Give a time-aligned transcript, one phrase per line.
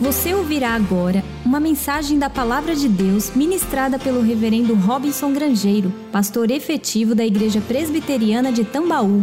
[0.00, 6.50] Você ouvirá agora uma mensagem da Palavra de Deus ministrada pelo Reverendo Robinson Grangeiro, pastor
[6.50, 9.22] efetivo da Igreja Presbiteriana de Tambaú.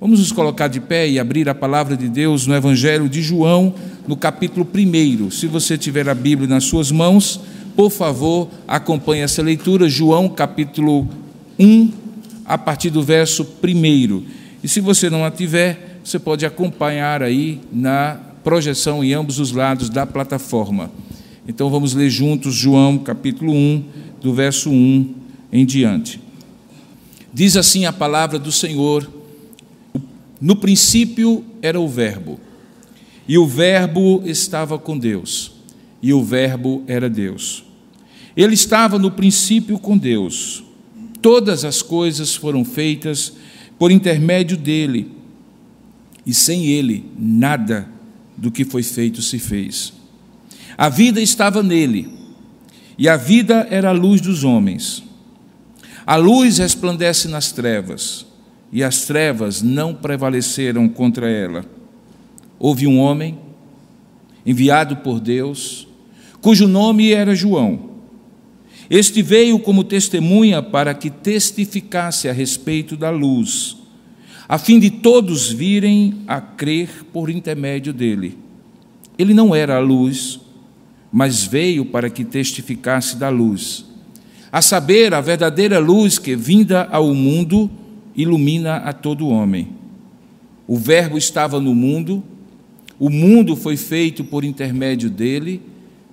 [0.00, 3.74] Vamos nos colocar de pé e abrir a palavra de Deus no Evangelho de João,
[4.06, 5.30] no capítulo 1.
[5.30, 7.38] Se você tiver a Bíblia nas suas mãos,
[7.76, 11.06] por favor, acompanhe essa leitura, João capítulo
[11.58, 11.92] 1,
[12.46, 14.22] a partir do verso 1.
[14.64, 19.52] E se você não a tiver, você pode acompanhar aí na projeção em ambos os
[19.52, 20.90] lados da plataforma.
[21.46, 23.84] Então vamos ler juntos João capítulo 1,
[24.22, 25.14] do verso 1
[25.52, 26.18] em diante.
[27.30, 29.06] Diz assim a palavra do Senhor:
[30.40, 32.40] No princípio era o Verbo,
[33.28, 35.52] e o Verbo estava com Deus,
[36.02, 37.62] e o Verbo era Deus.
[38.34, 40.64] Ele estava no princípio com Deus.
[41.20, 43.34] Todas as coisas foram feitas
[43.78, 45.12] por intermédio dele,
[46.24, 47.97] e sem ele nada
[48.38, 49.92] do que foi feito se fez.
[50.76, 52.08] A vida estava nele,
[52.96, 55.02] e a vida era a luz dos homens.
[56.06, 58.24] A luz resplandece nas trevas,
[58.72, 61.64] e as trevas não prevaleceram contra ela.
[62.58, 63.38] Houve um homem,
[64.46, 65.88] enviado por Deus,
[66.40, 67.88] cujo nome era João.
[68.88, 73.77] Este veio como testemunha para que testificasse a respeito da luz
[74.48, 78.38] a fim de todos virem a crer por intermédio dele.
[79.18, 80.40] Ele não era a luz,
[81.12, 83.84] mas veio para que testificasse da luz,
[84.50, 87.70] a saber, a verdadeira luz que, vinda ao mundo,
[88.16, 89.68] ilumina a todo homem.
[90.66, 92.24] O Verbo estava no mundo,
[92.98, 95.60] o mundo foi feito por intermédio dele,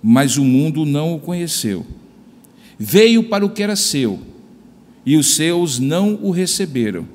[0.03, 1.86] mas o mundo não o conheceu.
[2.77, 4.20] Veio para o que era seu,
[5.05, 7.14] e os seus não o receberam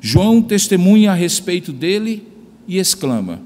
[0.00, 2.26] João testemunha a respeito dele
[2.66, 3.42] e exclama: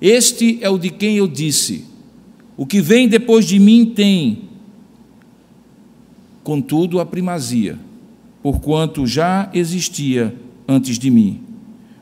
[0.00, 1.84] Este é o de quem eu disse:
[2.56, 4.44] O que vem depois de mim tem,
[6.42, 7.78] contudo, a primazia,
[8.42, 10.34] porquanto já existia
[10.66, 11.42] antes de mim.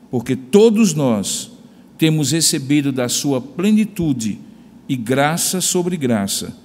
[0.09, 1.51] Porque todos nós
[1.97, 4.39] temos recebido da sua plenitude
[4.87, 6.55] e graça sobre graça.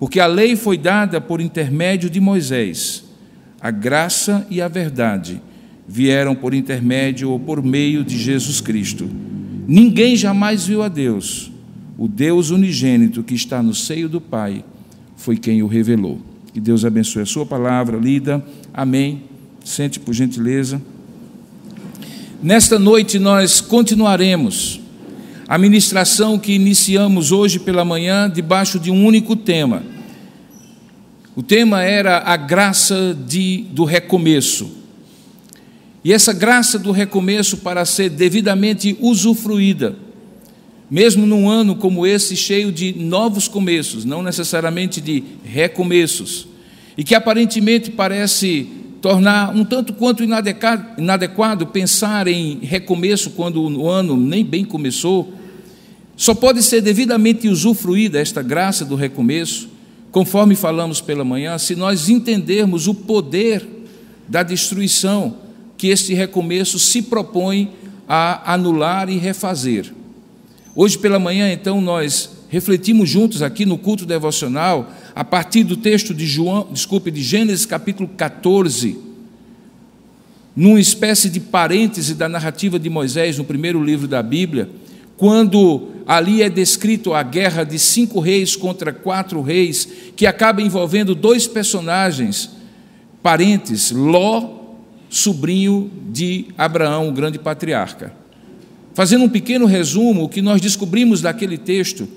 [0.00, 3.04] Porque a lei foi dada por intermédio de Moisés,
[3.60, 5.40] a graça e a verdade
[5.88, 9.08] vieram por intermédio ou por meio de Jesus Cristo.
[9.66, 11.50] Ninguém jamais viu a Deus.
[11.98, 14.64] O Deus unigênito que está no seio do Pai
[15.16, 16.20] foi quem o revelou.
[16.52, 18.44] Que Deus abençoe a sua palavra lida.
[18.72, 19.22] Amém.
[19.64, 20.80] Sente por gentileza.
[22.42, 24.80] Nesta noite nós continuaremos
[25.48, 29.82] a ministração que iniciamos hoje pela manhã debaixo de um único tema.
[31.34, 34.85] O tema era a graça de, do recomeço.
[36.06, 39.96] E essa graça do recomeço para ser devidamente usufruída,
[40.88, 46.46] mesmo num ano como esse, cheio de novos começos, não necessariamente de recomeços,
[46.96, 48.68] e que aparentemente parece
[49.02, 55.34] tornar um tanto quanto inadequado, pensar em recomeço quando o ano nem bem começou,
[56.16, 59.68] só pode ser devidamente usufruída esta graça do recomeço,
[60.12, 63.66] conforme falamos pela manhã, se nós entendermos o poder
[64.28, 65.44] da destruição
[65.76, 67.72] que este recomeço se propõe
[68.08, 69.92] a anular e refazer.
[70.74, 76.14] Hoje pela manhã, então, nós refletimos juntos aqui no culto devocional, a partir do texto
[76.14, 78.98] de João, desculpe, de Gênesis capítulo 14,
[80.54, 84.70] numa espécie de parêntese da narrativa de Moisés no primeiro livro da Bíblia,
[85.16, 91.14] quando ali é descrito a guerra de cinco reis contra quatro reis, que acaba envolvendo
[91.14, 92.50] dois personagens
[93.22, 94.55] parentes, Ló
[95.08, 98.12] sobrinho de Abraão, o grande patriarca.
[98.94, 102.08] Fazendo um pequeno resumo, o que nós descobrimos daquele texto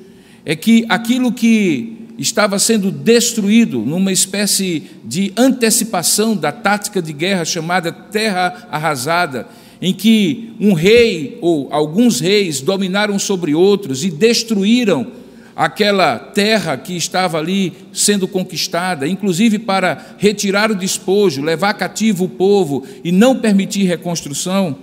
[0.46, 7.46] é que aquilo que estava sendo destruído numa espécie de antecipação da tática de guerra
[7.46, 9.48] chamada terra arrasada,
[9.82, 15.19] em que um rei ou alguns reis dominaram sobre outros e destruíram
[15.60, 22.30] aquela terra que estava ali sendo conquistada, inclusive para retirar o despojo, levar cativo o
[22.30, 24.78] povo e não permitir reconstrução,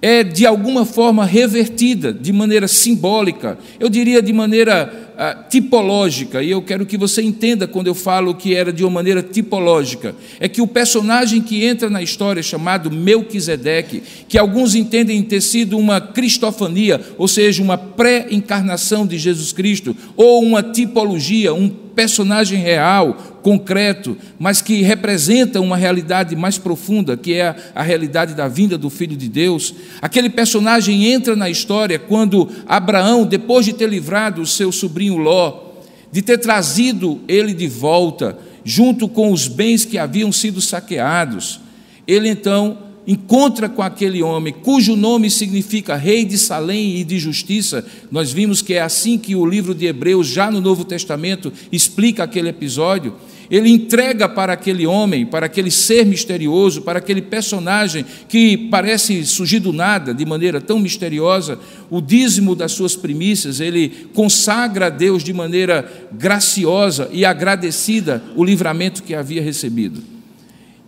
[0.00, 6.50] é de alguma forma revertida, de maneira simbólica, eu diria de maneira ah, tipológica, e
[6.50, 10.48] eu quero que você entenda quando eu falo que era de uma maneira tipológica, é
[10.48, 16.00] que o personagem que entra na história chamado Melquisedeque, que alguns entendem ter sido uma
[16.00, 24.16] cristofania, ou seja, uma pré-encarnação de Jesus Cristo, ou uma tipologia, um personagem real, concreto,
[24.38, 29.14] mas que representa uma realidade mais profunda, que é a, realidade da vinda do Filho
[29.14, 29.74] de Deus.
[30.00, 35.72] Aquele personagem entra na história quando Abraão, depois de ter livrado o seu sobrinho Ló,
[36.10, 41.60] de ter trazido ele de volta, junto com os bens que haviam sido saqueados,
[42.06, 47.84] ele então encontra com aquele homem cujo nome significa Rei de Salém e de Justiça.
[48.10, 52.24] Nós vimos que é assim que o livro de Hebreus, já no Novo Testamento, explica
[52.24, 53.14] aquele episódio.
[53.50, 59.60] Ele entrega para aquele homem, para aquele ser misterioso, para aquele personagem que parece surgir
[59.60, 61.58] do nada, de maneira tão misteriosa,
[61.90, 63.60] o dízimo das suas primícias.
[63.60, 70.02] Ele consagra a Deus de maneira graciosa e agradecida o livramento que havia recebido.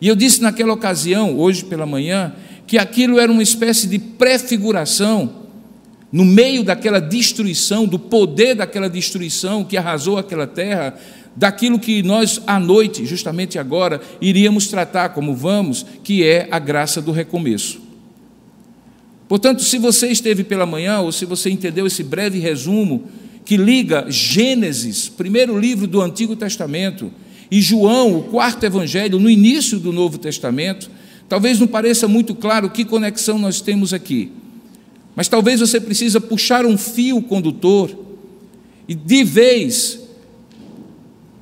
[0.01, 2.33] E eu disse naquela ocasião, hoje pela manhã,
[2.67, 5.47] que aquilo era uma espécie de prefiguração
[6.13, 10.95] no meio daquela destruição, do poder daquela destruição que arrasou aquela terra,
[11.37, 17.03] daquilo que nós à noite, justamente agora, iríamos tratar como vamos, que é a graça
[17.03, 17.81] do recomeço.
[19.29, 23.05] Portanto, se você esteve pela manhã, ou se você entendeu esse breve resumo
[23.45, 27.13] que liga Gênesis, primeiro livro do Antigo Testamento,
[27.51, 30.91] e João, o quarto evangelho, no início do Novo Testamento,
[31.29, 34.33] talvez não pareça muito claro que conexão nós temos aqui.
[35.15, 37.97] Mas talvez você precisa puxar um fio condutor
[38.89, 40.06] e de vez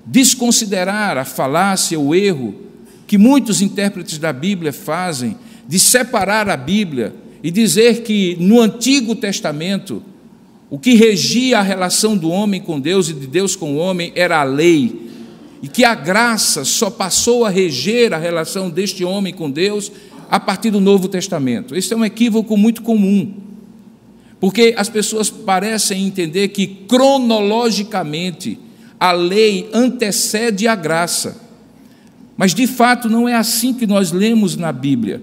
[0.07, 2.55] desconsiderar a falácia, o erro
[3.07, 5.37] que muitos intérpretes da Bíblia fazem
[5.67, 10.03] de separar a Bíblia e dizer que no Antigo Testamento
[10.71, 14.13] o que regia a relação do homem com Deus e de Deus com o homem
[14.17, 15.09] era a lei,
[15.63, 19.93] e que a graça só passou a reger a relação deste homem com Deus
[20.29, 21.77] a partir do Novo Testamento.
[21.77, 23.33] Esse é um equívoco muito comum,
[24.41, 28.59] porque as pessoas parecem entender que cronologicamente
[28.99, 31.37] a lei antecede a graça.
[32.37, 35.23] Mas de fato não é assim que nós lemos na Bíblia.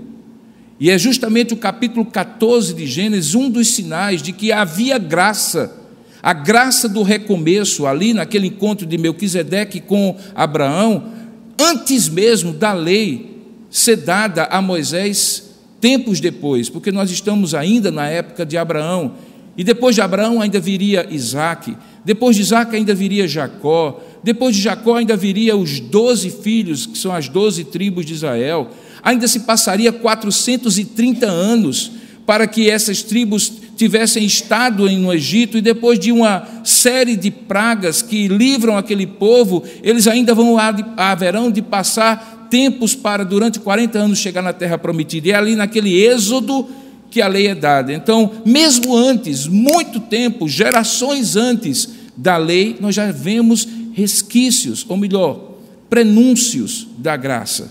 [0.80, 5.82] E é justamente o capítulo 14 de Gênesis um dos sinais de que havia graça
[6.22, 11.12] a graça do recomeço, ali naquele encontro de Melquisedeque com Abraão,
[11.60, 18.08] antes mesmo da lei ser dada a Moisés, tempos depois, porque nós estamos ainda na
[18.08, 19.14] época de Abraão,
[19.58, 24.62] e depois de Abraão ainda viria Isaac, depois de Isaac ainda viria Jacó, depois de
[24.62, 28.70] Jacó ainda viria os doze filhos, que são as doze tribos de Israel,
[29.04, 31.92] ainda se passaria 430 anos
[32.26, 38.02] para que essas tribos tivessem estado no Egito e depois de uma série de pragas
[38.02, 40.56] que livram aquele povo, eles ainda vão
[40.98, 45.30] haverão de passar tempos para durante 40 anos chegar na terra prometida.
[45.30, 46.68] E é ali naquele êxodo
[47.12, 47.94] que a lei é dada.
[47.94, 55.52] Então, mesmo antes, muito tempo, gerações antes da lei, nós já vemos resquícios, ou melhor,
[55.90, 57.70] prenúncios da graça.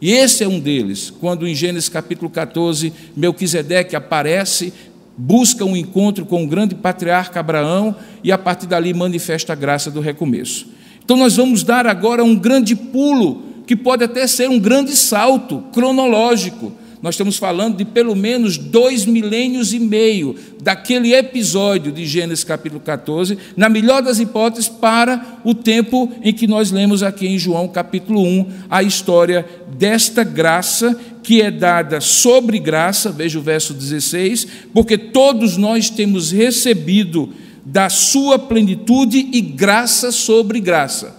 [0.00, 4.72] E esse é um deles, quando em Gênesis capítulo 14, Melquisedeque aparece,
[5.16, 9.90] busca um encontro com o grande patriarca Abraão e a partir dali manifesta a graça
[9.90, 10.68] do recomeço.
[11.04, 15.64] Então nós vamos dar agora um grande pulo, que pode até ser um grande salto
[15.72, 22.44] cronológico nós estamos falando de pelo menos dois milênios e meio daquele episódio de Gênesis
[22.44, 27.38] capítulo 14, na melhor das hipóteses, para o tempo em que nós lemos aqui em
[27.38, 33.74] João capítulo 1 a história desta graça que é dada sobre graça, veja o verso
[33.74, 37.32] 16, porque todos nós temos recebido
[37.64, 41.18] da sua plenitude e graça sobre graça.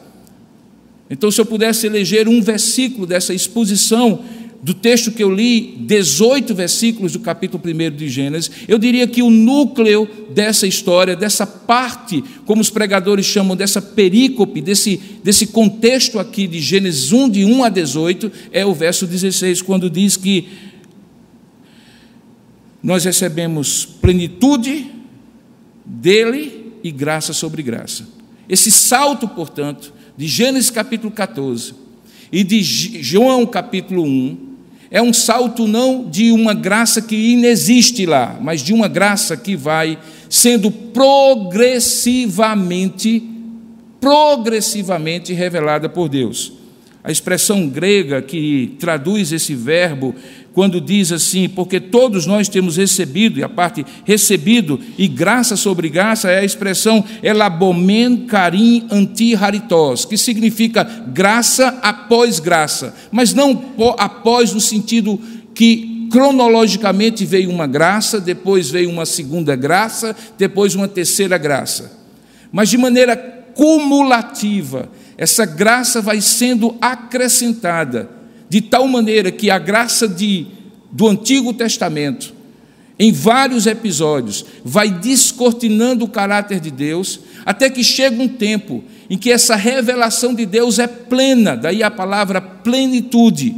[1.10, 4.20] Então, se eu pudesse eleger um versículo dessa exposição
[4.62, 9.24] do texto que eu li, 18 versículos do capítulo 1 de Gênesis, eu diria que
[9.24, 16.20] o núcleo dessa história, dessa parte, como os pregadores chamam, dessa perícope, desse, desse contexto
[16.20, 20.50] aqui de Gênesis 1, de 1 a 18, é o verso 16, quando diz que
[22.84, 24.92] nós recebemos plenitude
[25.86, 28.06] dele e graça sobre graça.
[28.48, 31.74] Esse salto, portanto, de Gênesis capítulo 14
[32.30, 34.49] e de João capítulo 1,
[34.92, 39.56] é um salto não de uma graça que inexiste lá, mas de uma graça que
[39.56, 39.98] vai
[40.30, 43.24] sendo progressivamente,
[44.02, 46.52] progressivamente revelada por Deus.
[47.04, 50.14] A expressão grega que traduz esse verbo,
[50.60, 55.88] quando diz assim, porque todos nós temos recebido, e a parte recebido e graça sobre
[55.88, 63.74] graça é a expressão elabomen carim anti haritos, que significa graça após graça, mas não
[63.98, 65.18] após no sentido
[65.56, 71.90] que cronologicamente veio uma graça, depois veio uma segunda graça, depois uma terceira graça.
[72.52, 78.19] Mas de maneira cumulativa, essa graça vai sendo acrescentada
[78.50, 80.48] de tal maneira que a graça de,
[80.92, 82.34] do Antigo Testamento,
[82.98, 89.18] em vários episódios, vai descortinando o caráter de Deus, até que chega um tempo em
[89.18, 93.56] que essa revelação de Deus é plena, daí a palavra plenitude.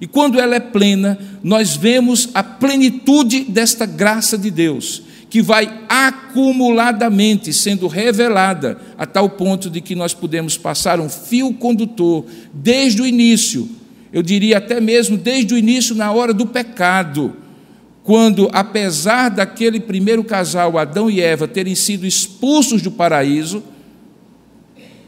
[0.00, 5.80] E quando ela é plena, nós vemos a plenitude desta graça de Deus, que vai
[5.88, 13.00] acumuladamente sendo revelada a tal ponto de que nós podemos passar um fio condutor desde
[13.00, 13.68] o início
[14.12, 17.36] eu diria até mesmo desde o início, na hora do pecado,
[18.02, 23.62] quando, apesar daquele primeiro casal, Adão e Eva, terem sido expulsos do paraíso,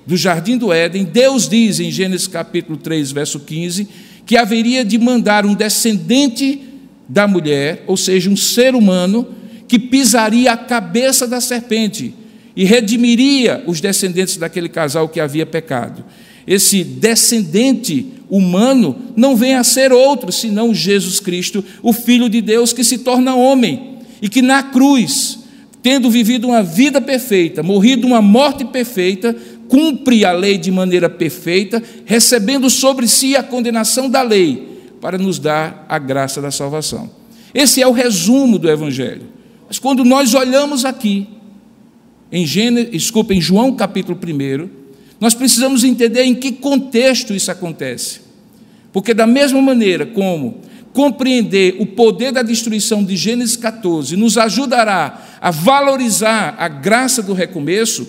[0.06, 3.88] do jardim do Éden, Deus diz em Gênesis capítulo 3, verso 15,
[4.24, 6.62] que haveria de mandar um descendente
[7.08, 9.26] da mulher, ou seja, um ser humano,
[9.66, 12.14] que pisaria a cabeça da serpente
[12.56, 16.04] e redimiria os descendentes daquele casal que havia pecado.
[16.46, 22.72] Esse descendente humano não vem a ser outro senão Jesus Cristo, o Filho de Deus
[22.72, 25.38] que se torna homem e que na cruz,
[25.82, 29.36] tendo vivido uma vida perfeita, morrido uma morte perfeita,
[29.68, 35.38] cumpre a lei de maneira perfeita, recebendo sobre si a condenação da lei, para nos
[35.38, 37.10] dar a graça da salvação.
[37.54, 39.22] Esse é o resumo do Evangelho.
[39.68, 41.26] Mas quando nós olhamos aqui,
[42.32, 44.83] em, Gênesis, desculpa, em João capítulo 1,
[45.20, 48.20] nós precisamos entender em que contexto isso acontece.
[48.92, 50.60] Porque, da mesma maneira como
[50.94, 57.32] compreender o poder da destruição de Gênesis 14 nos ajudará a valorizar a graça do
[57.32, 58.06] recomeço,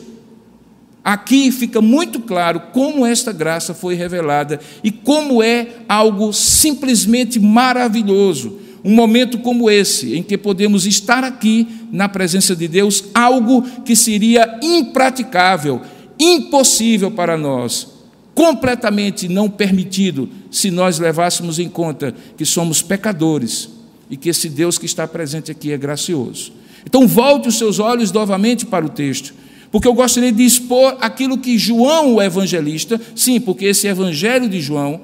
[1.04, 8.60] aqui fica muito claro como esta graça foi revelada e como é algo simplesmente maravilhoso.
[8.84, 13.96] Um momento como esse, em que podemos estar aqui na presença de Deus, algo que
[13.96, 15.82] seria impraticável,
[16.20, 17.88] impossível para nós,
[18.34, 23.70] completamente não permitido, se nós levássemos em conta que somos pecadores
[24.10, 26.52] e que esse Deus que está presente aqui é gracioso.
[26.86, 29.34] Então, volte os seus olhos novamente para o texto,
[29.72, 34.62] porque eu gostaria de expor aquilo que João, o evangelista, sim, porque esse evangelho de
[34.62, 35.02] João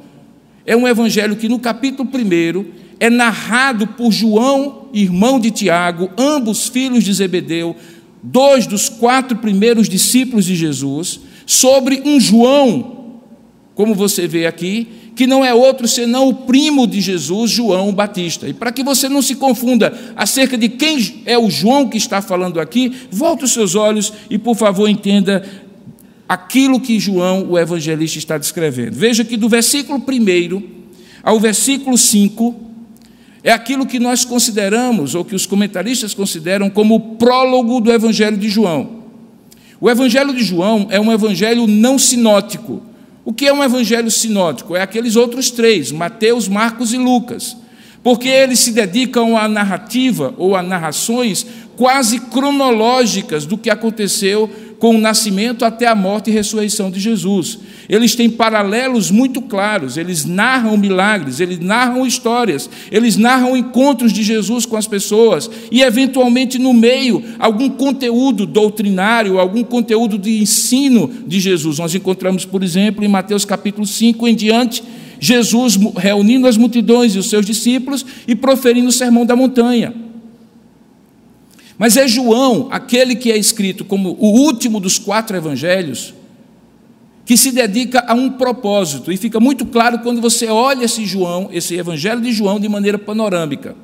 [0.65, 2.65] é um evangelho que no capítulo 1
[3.00, 7.75] é narrado por João, irmão de Tiago, ambos filhos de Zebedeu,
[8.23, 13.21] dois dos quatro primeiros discípulos de Jesus, sobre um João,
[13.75, 18.47] como você vê aqui, que não é outro senão o primo de Jesus, João Batista.
[18.47, 22.21] E para que você não se confunda acerca de quem é o João que está
[22.21, 25.43] falando aqui, volte os seus olhos e, por favor, entenda
[26.27, 28.95] aquilo que João, o evangelista, está descrevendo.
[28.95, 30.81] Veja que do versículo 1
[31.23, 32.70] ao versículo 5,
[33.43, 38.38] é aquilo que nós consideramos, ou que os comentaristas consideram, como o prólogo do Evangelho
[38.38, 39.01] de João.
[39.79, 42.83] O Evangelho de João é um evangelho não sinótico.
[43.25, 44.75] O que é um evangelho sinótico?
[44.75, 47.57] É aqueles outros três, Mateus, Marcos e Lucas.
[48.03, 51.45] Porque eles se dedicam à narrativa ou a narrações
[51.75, 54.50] quase cronológicas do que aconteceu
[54.81, 57.59] com o nascimento até a morte e ressurreição de Jesus.
[57.88, 64.23] Eles têm paralelos muito claros, eles narram milagres, eles narram histórias, eles narram encontros de
[64.23, 71.11] Jesus com as pessoas e, eventualmente, no meio, algum conteúdo doutrinário, algum conteúdo de ensino
[71.27, 71.77] de Jesus.
[71.77, 74.83] Nós encontramos, por exemplo, em Mateus capítulo 5 em diante,
[75.19, 80.11] Jesus reunindo as multidões e os seus discípulos e proferindo o sermão da montanha.
[81.81, 86.13] Mas é João, aquele que é escrito como o último dos quatro evangelhos,
[87.25, 91.50] que se dedica a um propósito, e fica muito claro quando você olha esse João,
[91.51, 93.75] esse evangelho de João de maneira panorâmica.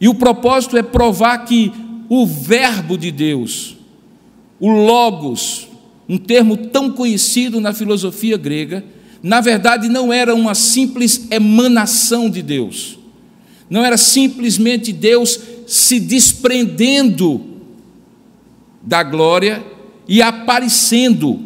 [0.00, 1.72] E o propósito é provar que
[2.08, 3.76] o verbo de Deus,
[4.60, 5.66] o logos,
[6.08, 8.84] um termo tão conhecido na filosofia grega,
[9.20, 12.96] na verdade não era uma simples emanação de Deus.
[13.68, 17.44] Não era simplesmente Deus se desprendendo
[18.82, 19.64] da glória
[20.08, 21.40] e aparecendo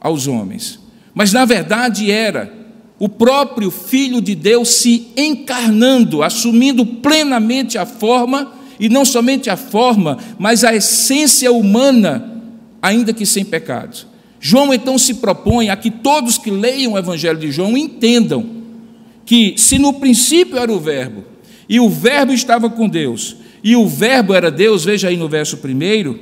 [0.00, 0.80] aos homens.
[1.14, 2.52] Mas na verdade era
[2.98, 9.56] o próprio Filho de Deus se encarnando, assumindo plenamente a forma, e não somente a
[9.56, 12.42] forma, mas a essência humana,
[12.82, 14.06] ainda que sem pecados.
[14.38, 18.46] João então se propõe a que todos que leiam o Evangelho de João entendam
[19.24, 21.24] que se no princípio era o Verbo,
[21.68, 25.56] e o Verbo estava com Deus, e o Verbo era Deus, veja aí no verso
[25.58, 26.18] primeiro,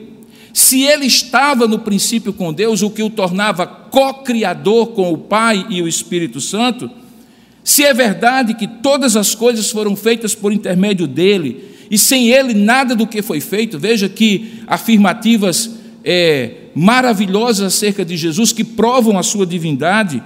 [0.52, 5.66] se ele estava no princípio com Deus, o que o tornava co-criador com o Pai
[5.68, 6.88] e o Espírito Santo,
[7.64, 12.54] se é verdade que todas as coisas foram feitas por intermédio dele, e sem ele
[12.54, 15.70] nada do que foi feito, veja que afirmativas
[16.04, 20.22] é, maravilhosas acerca de Jesus que provam a sua divindade,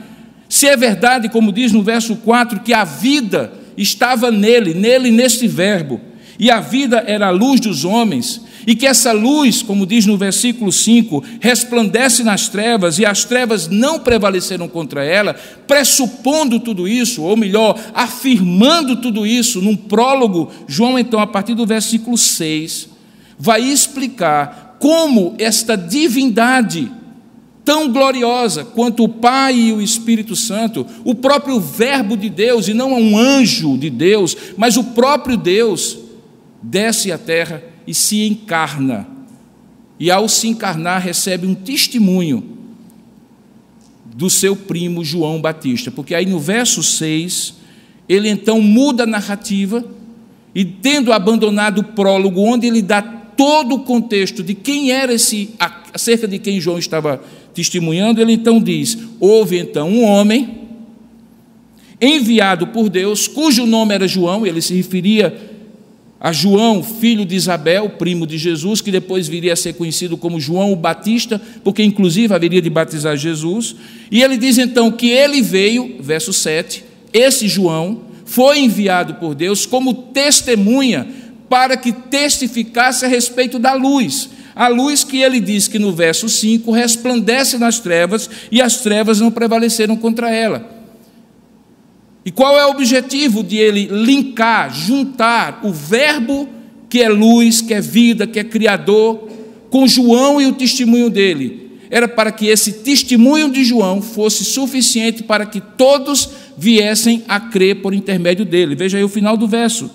[0.49, 5.47] se é verdade, como diz no verso 4, que a vida estava nele, nele nesse
[5.47, 6.01] verbo,
[6.39, 10.19] e a vida era a luz dos homens, e que essa luz, como diz no
[10.19, 15.35] versículo 5, resplandece nas trevas e as trevas não prevaleceram contra ela,
[15.67, 21.67] pressupondo tudo isso, ou melhor, afirmando tudo isso num prólogo, João, então, a partir do
[21.67, 22.89] versículo 6,
[23.39, 26.98] vai explicar como esta divindade
[27.69, 32.73] tão gloriosa quanto o Pai e o Espírito Santo, o próprio Verbo de Deus, e
[32.73, 35.99] não um anjo de Deus, mas o próprio Deus,
[36.63, 39.07] desce à terra e se encarna.
[40.01, 42.43] E ao se encarnar, recebe um testemunho
[44.17, 47.53] do seu primo João Batista, porque aí no verso 6,
[48.09, 49.85] ele então muda a narrativa
[50.55, 55.51] e, tendo abandonado o prólogo, onde ele dá todo o contexto de quem era esse,
[55.93, 57.23] acerca de quem João estava
[57.59, 60.59] testemunhando, ele então diz: Houve então um homem
[62.01, 65.37] enviado por Deus, cujo nome era João, ele se referia
[66.21, 70.41] a João, filho de Isabel, primo de Jesus, que depois viria a ser conhecido como
[70.41, 73.75] João o Batista, porque inclusive haveria de batizar Jesus.
[74.11, 79.67] E ele diz então que ele veio, verso 7, esse João foi enviado por Deus
[79.67, 81.09] como testemunha
[81.49, 86.29] para que testificasse a respeito da luz, a luz que ele diz que no verso
[86.29, 90.69] 5 resplandece nas trevas e as trevas não prevaleceram contra ela.
[92.25, 96.49] E qual é o objetivo de ele linkar, juntar o Verbo,
[96.89, 99.29] que é luz, que é vida, que é Criador,
[99.71, 101.79] com João e o testemunho dele?
[101.89, 107.77] Era para que esse testemunho de João fosse suficiente para que todos viessem a crer
[107.77, 108.75] por intermédio dele.
[108.75, 109.89] Veja aí o final do verso.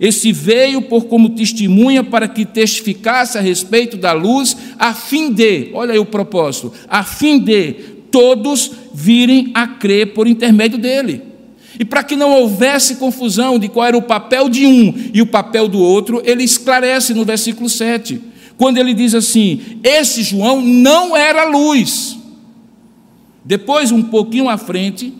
[0.00, 5.70] Esse veio por como testemunha para que testificasse a respeito da luz, a fim de,
[5.74, 7.72] olha aí o propósito, a fim de
[8.10, 11.22] todos virem a crer por intermédio dele.
[11.78, 15.26] E para que não houvesse confusão de qual era o papel de um e o
[15.26, 18.20] papel do outro, ele esclarece no versículo 7,
[18.56, 22.18] quando ele diz assim: Esse João não era luz.
[23.44, 25.12] Depois, um pouquinho à frente,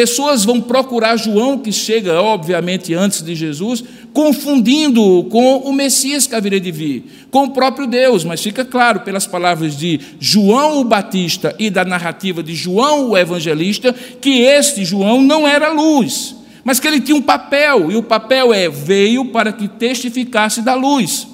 [0.00, 3.84] Pessoas vão procurar João, que chega, obviamente, antes de Jesus,
[4.14, 9.00] confundindo-o com o Messias que haveria de vir, com o próprio Deus, mas fica claro
[9.00, 14.86] pelas palavras de João o Batista e da narrativa de João o Evangelista, que este
[14.86, 16.34] João não era luz,
[16.64, 20.72] mas que ele tinha um papel, e o papel é: veio para que testificasse da
[20.72, 21.28] luz.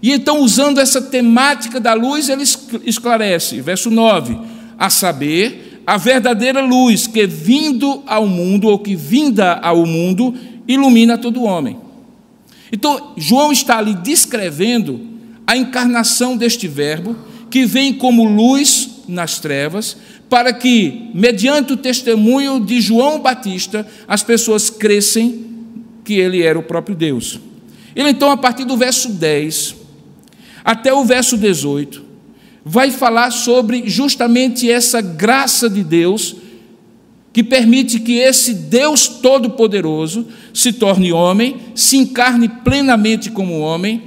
[0.00, 2.44] E então, usando essa temática da luz, ele
[2.84, 4.38] esclarece, verso 9:
[4.78, 10.34] a saber a verdadeira luz que vindo ao mundo, ou que vinda ao mundo,
[10.66, 11.76] ilumina todo homem.
[12.70, 15.00] Então, João está ali descrevendo
[15.46, 17.16] a encarnação deste Verbo,
[17.50, 19.96] que vem como luz nas trevas,
[20.30, 25.44] para que, mediante o testemunho de João Batista, as pessoas crescem
[26.04, 27.38] que ele era o próprio Deus.
[27.94, 29.76] Ele, então, a partir do verso 10
[30.64, 32.11] até o verso 18,
[32.64, 36.36] vai falar sobre justamente essa graça de Deus
[37.32, 44.02] que permite que esse Deus Todo-Poderoso se torne homem, se encarne plenamente como homem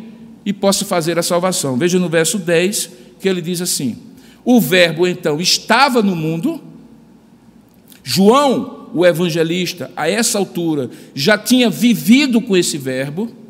[0.45, 1.75] e possa fazer a salvação.
[1.75, 2.89] Veja no verso 10
[3.19, 3.97] que ele diz assim:
[4.43, 6.61] O Verbo então estava no mundo,
[8.03, 13.44] João, o evangelista, a essa altura, já tinha vivido com esse Verbo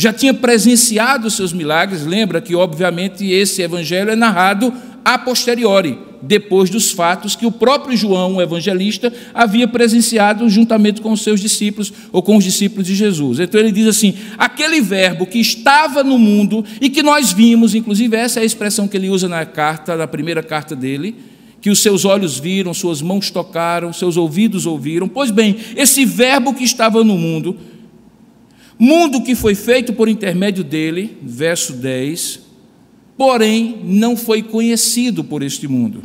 [0.00, 2.06] já tinha presenciado os seus milagres.
[2.06, 4.72] Lembra que, obviamente, esse evangelho é narrado
[5.04, 11.12] a posteriori, depois dos fatos que o próprio João, o evangelista, havia presenciado juntamente com
[11.12, 13.40] os seus discípulos ou com os discípulos de Jesus.
[13.40, 18.16] Então ele diz assim: aquele verbo que estava no mundo e que nós vimos, inclusive
[18.16, 21.14] essa é a expressão que ele usa na carta, na primeira carta dele,
[21.60, 25.06] que os seus olhos viram, suas mãos tocaram, seus ouvidos ouviram.
[25.06, 27.56] Pois bem, esse verbo que estava no mundo
[28.82, 32.40] Mundo que foi feito por intermédio dele, verso 10,
[33.14, 36.02] porém não foi conhecido por este mundo.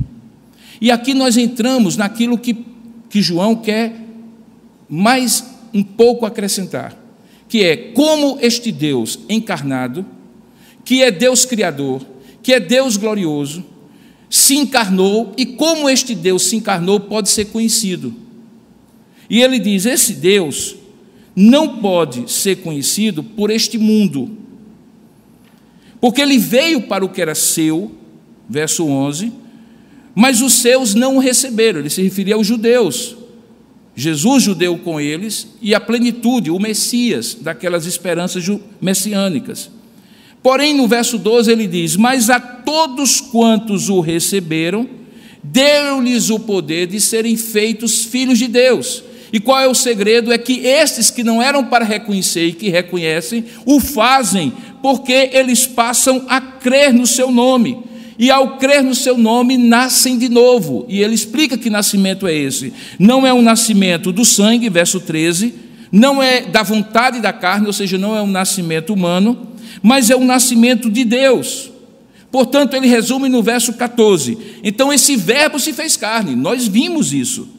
[0.82, 2.66] E aqui nós entramos naquilo que,
[3.10, 3.96] que João quer
[4.90, 5.42] mais
[5.74, 6.94] um pouco acrescentar,
[7.48, 10.06] que é como este Deus encarnado,
[10.84, 12.06] que é Deus Criador,
[12.44, 13.64] que é Deus glorioso,
[14.30, 18.14] se encarnou e como este Deus se encarnou pode ser conhecido.
[19.30, 20.76] E ele diz: esse Deus
[21.36, 24.38] não pode ser conhecido por este mundo,
[26.00, 27.92] porque ele veio para o que era seu,
[28.50, 29.32] verso 11,
[30.14, 31.80] mas os seus não o receberam.
[31.80, 33.18] Ele se referia aos judeus.
[33.96, 38.46] Jesus judeu com eles e a plenitude, o Messias, daquelas esperanças
[38.82, 39.70] messiânicas.
[40.44, 44.88] Porém, no verso 12 ele diz: Mas a todos quantos o receberam,
[45.42, 49.04] deu-lhes o poder de serem feitos filhos de Deus.
[49.34, 50.32] E qual é o segredo?
[50.32, 55.66] É que estes que não eram para reconhecer e que reconhecem, o fazem porque eles
[55.66, 57.80] passam a crer no seu nome
[58.18, 60.86] e ao crer no seu nome nascem de novo.
[60.88, 62.74] E ele explica que nascimento é esse.
[62.98, 65.54] Não é um nascimento do sangue, verso 13,
[65.92, 69.50] não é da vontade da carne, ou seja, não é um nascimento humano,
[69.82, 71.72] mas é um nascimento de Deus.
[72.32, 74.38] Portanto, ele resume no verso 14.
[74.64, 77.55] Então, esse verbo se fez carne, nós vimos isso.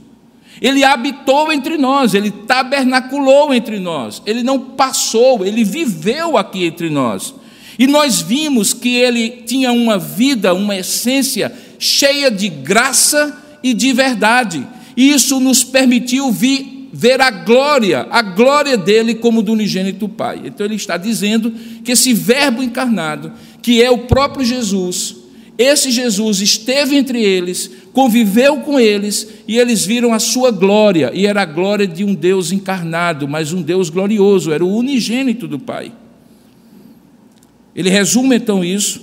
[0.60, 6.88] Ele habitou entre nós, ele tabernaculou entre nós, ele não passou, ele viveu aqui entre
[6.88, 7.34] nós.
[7.78, 13.92] E nós vimos que ele tinha uma vida, uma essência cheia de graça e de
[13.92, 14.66] verdade.
[14.96, 20.40] E isso nos permitiu ver a glória, a glória dele como do unigênito Pai.
[20.46, 21.52] Então ele está dizendo
[21.84, 25.16] que esse Verbo encarnado, que é o próprio Jesus,
[25.58, 31.26] esse Jesus esteve entre eles, conviveu com eles e eles viram a sua glória, e
[31.26, 35.58] era a glória de um Deus encarnado, mas um Deus glorioso, era o unigênito do
[35.58, 35.92] Pai.
[37.74, 39.02] Ele resume então isso,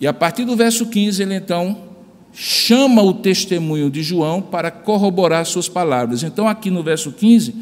[0.00, 1.90] e a partir do verso 15, ele então
[2.32, 6.22] chama o testemunho de João para corroborar suas palavras.
[6.22, 7.54] Então, aqui no verso 15,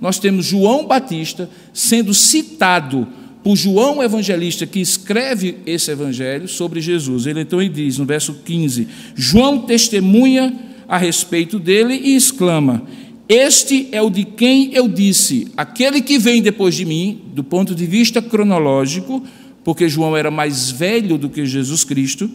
[0.00, 3.06] nós temos João Batista sendo citado
[3.46, 7.26] por João Evangelista, que escreve esse evangelho sobre Jesus.
[7.26, 10.52] Ele então diz no verso 15: João testemunha
[10.88, 12.82] a respeito dele e exclama:
[13.28, 17.72] Este é o de quem eu disse, aquele que vem depois de mim, do ponto
[17.72, 19.22] de vista cronológico,
[19.62, 22.28] porque João era mais velho do que Jesus Cristo,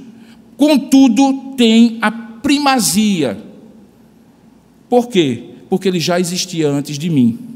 [0.56, 3.38] contudo tem a primazia.
[4.88, 5.44] Por quê?
[5.70, 7.52] Porque ele já existia antes de mim.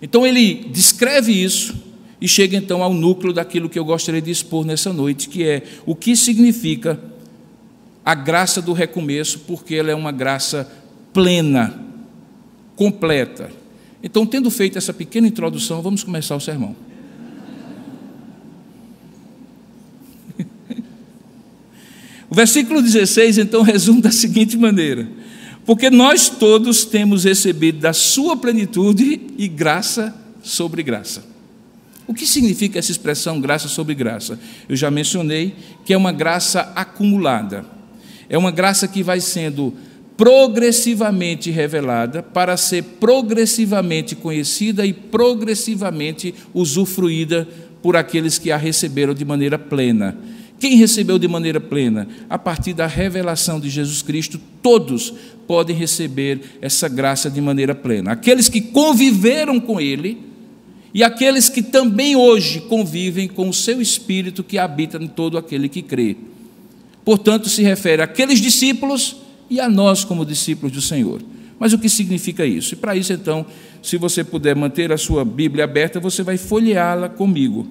[0.00, 1.74] Então ele descreve isso
[2.20, 5.62] e chega então ao núcleo daquilo que eu gostaria de expor nessa noite, que é
[5.86, 7.00] o que significa
[8.04, 10.70] a graça do recomeço, porque ela é uma graça
[11.12, 11.78] plena,
[12.74, 13.50] completa.
[14.02, 16.74] Então, tendo feito essa pequena introdução, vamos começar o sermão.
[22.30, 25.08] O versículo 16 então resume da seguinte maneira:
[25.68, 31.22] Porque nós todos temos recebido da sua plenitude e graça sobre graça.
[32.06, 34.40] O que significa essa expressão graça sobre graça?
[34.66, 35.54] Eu já mencionei
[35.84, 37.66] que é uma graça acumulada.
[38.30, 39.74] É uma graça que vai sendo
[40.16, 47.46] progressivamente revelada para ser progressivamente conhecida e progressivamente usufruída
[47.82, 50.16] por aqueles que a receberam de maneira plena.
[50.58, 52.08] Quem recebeu de maneira plena?
[52.28, 55.14] A partir da revelação de Jesus Cristo, todos
[55.46, 58.12] podem receber essa graça de maneira plena.
[58.12, 60.18] Aqueles que conviveram com Ele
[60.92, 65.68] e aqueles que também hoje convivem com o seu Espírito que habita em todo aquele
[65.68, 66.16] que crê.
[67.04, 69.16] Portanto, se refere àqueles discípulos
[69.48, 71.22] e a nós como discípulos do Senhor.
[71.58, 72.74] Mas o que significa isso?
[72.74, 73.46] E para isso, então,
[73.82, 77.66] se você puder manter a sua Bíblia aberta, você vai folheá-la comigo.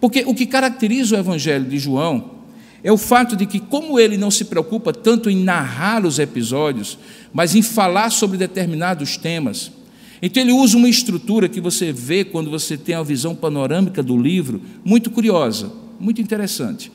[0.00, 2.38] Porque o que caracteriza o Evangelho de João
[2.82, 6.98] é o fato de que, como ele não se preocupa tanto em narrar os episódios,
[7.32, 9.72] mas em falar sobre determinados temas,
[10.20, 14.16] então ele usa uma estrutura que você vê quando você tem a visão panorâmica do
[14.16, 16.90] livro, muito curiosa, muito interessante.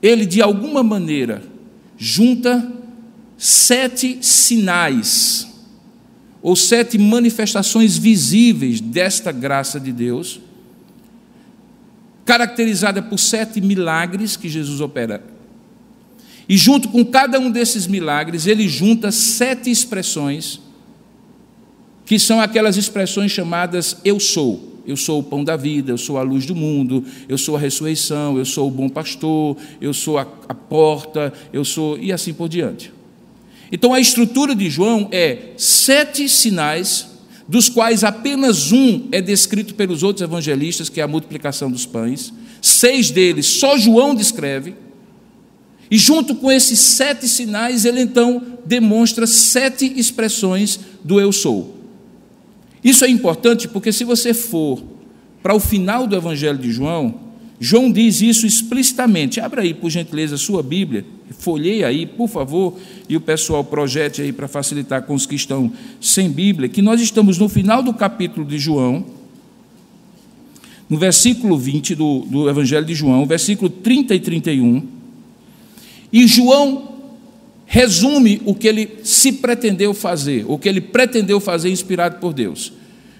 [0.00, 1.42] Ele, de alguma maneira,
[1.96, 2.72] junta
[3.36, 5.48] sete sinais,
[6.40, 10.40] ou sete manifestações visíveis desta graça de Deus,
[12.26, 15.24] caracterizada por sete milagres que Jesus opera.
[16.48, 20.60] E junto com cada um desses milagres, ele junta sete expressões,
[22.04, 24.74] que são aquelas expressões chamadas eu sou.
[24.86, 27.58] Eu sou o pão da vida, eu sou a luz do mundo, eu sou a
[27.58, 31.98] ressurreição, eu sou o bom pastor, eu sou a, a porta, eu sou.
[31.98, 32.92] e assim por diante.
[33.72, 37.15] Então a estrutura de João é sete sinais
[37.48, 42.32] dos quais apenas um é descrito pelos outros evangelistas, que é a multiplicação dos pães.
[42.60, 44.74] Seis deles só João descreve.
[45.90, 51.76] E junto com esses sete sinais, ele então demonstra sete expressões do eu sou.
[52.82, 54.82] Isso é importante porque se você for
[55.42, 57.25] para o final do Evangelho de João,
[57.58, 59.40] João diz isso explicitamente.
[59.40, 61.04] Abra aí, por gentileza, sua Bíblia,
[61.38, 65.72] folheie aí, por favor, e o pessoal projete aí para facilitar com os que estão
[66.00, 69.04] sem Bíblia, que nós estamos no final do capítulo de João,
[70.88, 74.86] no versículo 20 do, do Evangelho de João, versículo 30 e 31,
[76.12, 76.96] e João
[77.66, 82.72] resume o que ele se pretendeu fazer, o que ele pretendeu fazer inspirado por Deus.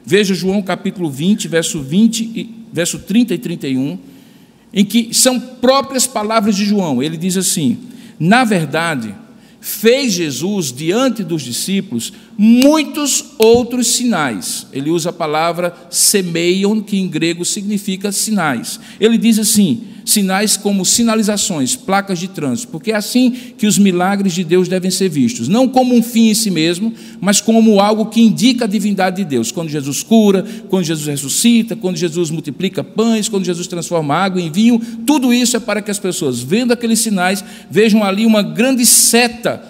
[0.05, 3.99] Veja João capítulo 20, verso 20 e verso 30 e 31,
[4.73, 7.03] em que são próprias palavras de João.
[7.03, 7.79] Ele diz assim:
[8.19, 9.15] "Na verdade,
[9.61, 14.67] fez Jesus diante dos discípulos muitos outros sinais.
[14.73, 18.79] Ele usa a palavra semeion, que em grego significa sinais.
[19.01, 24.33] Ele diz assim: sinais como sinalizações, placas de trânsito, porque é assim que os milagres
[24.33, 28.07] de Deus devem ser vistos, não como um fim em si mesmo, mas como algo
[28.07, 29.51] que indica a divindade de Deus.
[29.51, 34.51] Quando Jesus cura, quando Jesus ressuscita, quando Jesus multiplica pães, quando Jesus transforma água em
[34.51, 38.87] vinho, tudo isso é para que as pessoas, vendo aqueles sinais, vejam ali uma grande
[38.87, 39.61] seta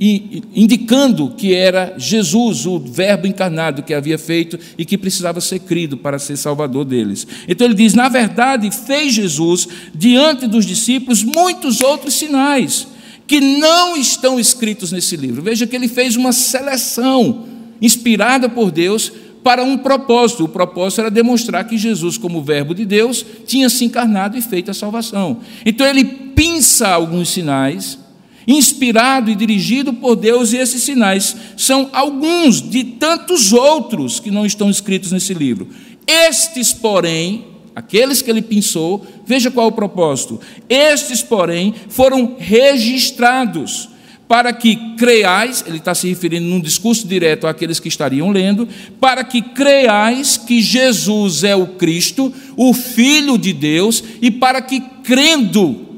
[0.00, 5.98] indicando que era Jesus, o Verbo encarnado que havia feito e que precisava ser crido
[5.98, 7.26] para ser salvador deles.
[7.46, 12.86] Então ele diz: na verdade, fez Jesus diante dos discípulos muitos outros sinais
[13.26, 15.42] que não estão escritos nesse livro.
[15.42, 17.44] Veja que ele fez uma seleção
[17.80, 19.12] inspirada por Deus
[19.44, 20.44] para um propósito.
[20.44, 24.70] O propósito era demonstrar que Jesus, como Verbo de Deus, tinha se encarnado e feito
[24.70, 25.40] a salvação.
[25.64, 27.99] Então ele pinça alguns sinais
[28.46, 34.46] inspirado e dirigido por Deus, e esses sinais são alguns de tantos outros que não
[34.46, 35.68] estão escritos nesse livro.
[36.06, 40.40] Estes, porém, aqueles que ele pensou, veja qual é o propósito.
[40.68, 43.88] Estes, porém, foram registrados
[44.30, 48.68] para que creiais, ele está se referindo num discurso direto àqueles que estariam lendo,
[49.00, 54.80] para que creiais que Jesus é o Cristo, o Filho de Deus, e para que
[55.02, 55.89] crendo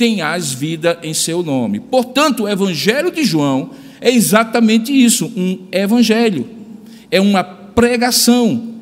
[0.00, 1.78] tenhas vida em seu nome.
[1.78, 6.48] Portanto, o Evangelho de João é exatamente isso: um evangelho,
[7.10, 8.76] é uma pregação,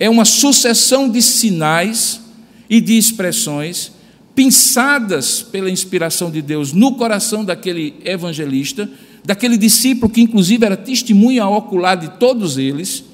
[0.00, 2.20] é uma sucessão de sinais
[2.68, 3.92] e de expressões
[4.34, 8.90] pensadas pela inspiração de Deus no coração daquele evangelista,
[9.24, 13.04] daquele discípulo que, inclusive, era testemunha ocular de todos eles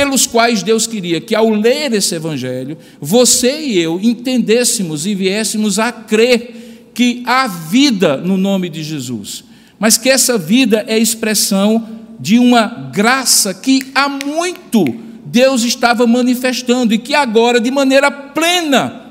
[0.00, 5.78] pelos quais Deus queria que, ao ler esse Evangelho, você e eu entendêssemos e viéssemos
[5.78, 9.44] a crer que há vida no nome de Jesus,
[9.78, 11.86] mas que essa vida é expressão
[12.18, 14.86] de uma graça que há muito
[15.26, 19.04] Deus estava manifestando e que agora, de maneira plena,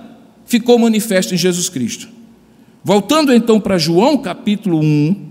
[0.47, 2.10] ficou manifesto em Jesus Cristo.
[2.84, 5.30] Voltando então para João capítulo 1,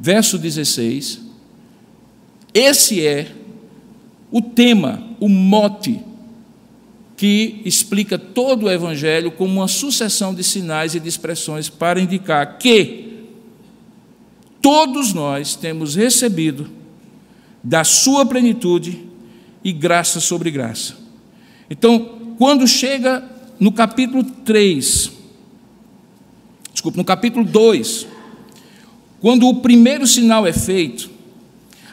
[0.00, 1.20] verso 16,
[2.54, 3.39] esse é
[4.30, 6.00] o tema, o mote,
[7.16, 12.56] que explica todo o Evangelho como uma sucessão de sinais e de expressões para indicar
[12.58, 13.26] que
[14.62, 16.70] todos nós temos recebido
[17.62, 19.04] da Sua plenitude
[19.62, 20.96] e graça sobre graça.
[21.68, 23.22] Então, quando chega
[23.58, 25.12] no capítulo 3,
[26.72, 28.06] desculpa, no capítulo 2,
[29.20, 31.10] quando o primeiro sinal é feito,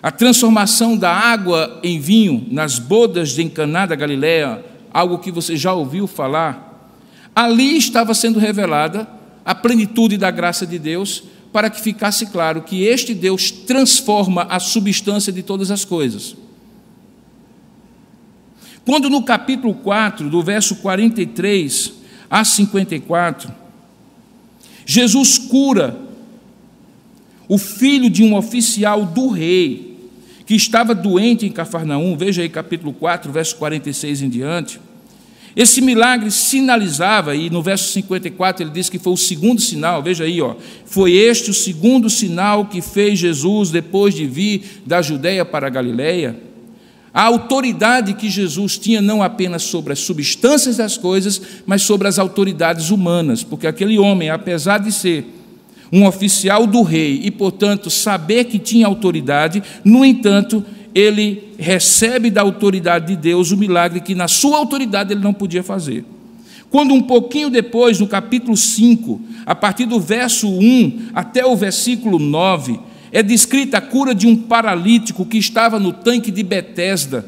[0.08, 5.58] a transformação da água em vinho nas bodas de Encaná da Galiléia, algo que você
[5.58, 6.96] já ouviu falar,
[7.36, 9.06] ali estava sendo revelada
[9.44, 14.62] a plenitude da graça de Deus, para que ficasse claro que este Deus transforma a
[14.62, 16.38] substância de todas as coisas.
[18.86, 21.92] Quando no capítulo 4, do verso 43
[22.30, 23.54] a 54,
[24.86, 26.00] Jesus cura
[27.50, 29.87] o filho de um oficial do rei,
[30.48, 34.80] que estava doente em Cafarnaum, veja aí capítulo 4, verso 46 em diante.
[35.54, 40.24] Esse milagre sinalizava, e no verso 54 ele diz que foi o segundo sinal, veja
[40.24, 40.56] aí, ó,
[40.86, 45.70] foi este o segundo sinal que fez Jesus depois de vir da Judéia para a
[45.70, 46.40] Galiléia.
[47.14, 52.18] A autoridade que Jesus tinha não apenas sobre as substâncias das coisas, mas sobre as
[52.18, 55.26] autoridades humanas, porque aquele homem, apesar de ser
[55.92, 62.42] um oficial do rei e, portanto, saber que tinha autoridade, no entanto, ele recebe da
[62.42, 66.04] autoridade de Deus o milagre que na sua autoridade ele não podia fazer.
[66.70, 72.20] Quando um pouquinho depois, no capítulo 5, a partir do verso 1 até o versículo
[72.20, 72.80] 9,
[73.12, 77.26] é descrita a cura de um paralítico que estava no tanque de Betesda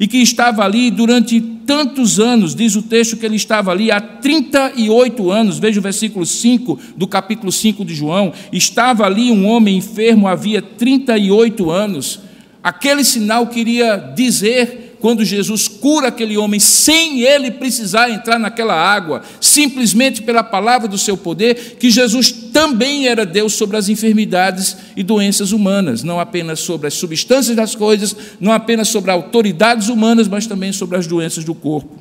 [0.00, 4.00] e que estava ali durante tantos anos, diz o texto que ele estava ali há
[4.00, 9.76] 38 anos, veja o versículo 5 do capítulo 5 de João, estava ali um homem
[9.76, 12.20] enfermo havia 38 anos.
[12.62, 19.22] Aquele sinal queria dizer quando Jesus cura aquele homem sem ele precisar entrar naquela água,
[19.40, 25.02] simplesmente pela palavra do seu poder, que Jesus também era Deus sobre as enfermidades e
[25.02, 30.46] doenças humanas, não apenas sobre as substâncias das coisas, não apenas sobre autoridades humanas, mas
[30.46, 31.96] também sobre as doenças do corpo.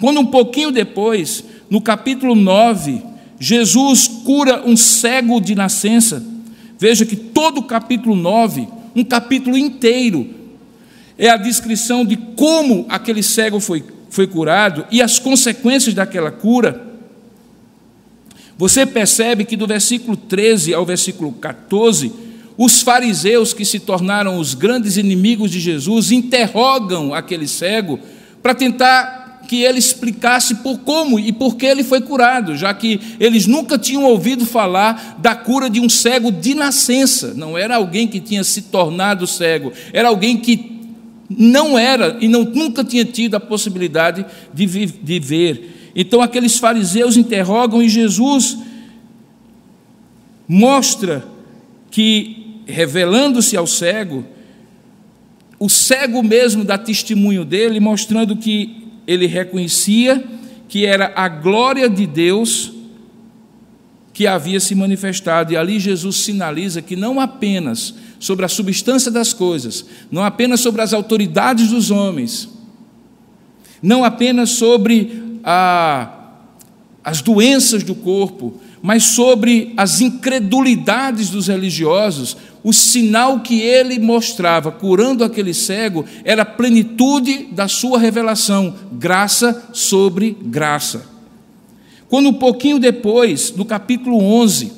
[0.00, 3.02] Quando um pouquinho depois, no capítulo 9,
[3.38, 6.24] Jesus cura um cego de nascença.
[6.78, 10.28] Veja que todo o capítulo 9, um capítulo inteiro,
[11.18, 16.84] é a descrição de como aquele cego foi, foi curado e as consequências daquela cura.
[18.58, 22.12] Você percebe que do versículo 13 ao versículo 14,
[22.56, 27.98] os fariseus que se tornaram os grandes inimigos de Jesus interrogam aquele cego
[28.42, 33.00] para tentar que ele explicasse por como e por que ele foi curado, já que
[33.20, 37.32] eles nunca tinham ouvido falar da cura de um cego de nascença.
[37.34, 40.75] Não era alguém que tinha se tornado cego, era alguém que
[41.28, 45.92] não era e não, nunca tinha tido a possibilidade de, de ver.
[45.94, 48.58] Então aqueles fariseus interrogam e Jesus
[50.48, 51.26] mostra
[51.90, 54.24] que, revelando-se ao cego,
[55.58, 60.22] o cego mesmo dá testemunho dele, mostrando que ele reconhecia
[60.68, 62.72] que era a glória de Deus
[64.16, 65.52] que havia se manifestado.
[65.52, 70.80] E ali Jesus sinaliza que não apenas sobre a substância das coisas, não apenas sobre
[70.80, 72.48] as autoridades dos homens,
[73.82, 76.30] não apenas sobre a,
[77.04, 84.72] as doenças do corpo, mas sobre as incredulidades dos religiosos, o sinal que ele mostrava
[84.72, 91.15] curando aquele cego era a plenitude da sua revelação, graça sobre graça.
[92.08, 94.72] Quando um pouquinho depois, no capítulo 11,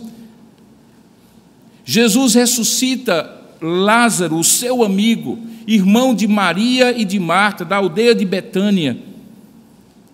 [1.85, 8.25] Jesus ressuscita Lázaro, o seu amigo, irmão de Maria e de Marta, da aldeia de
[8.25, 9.08] Betânia,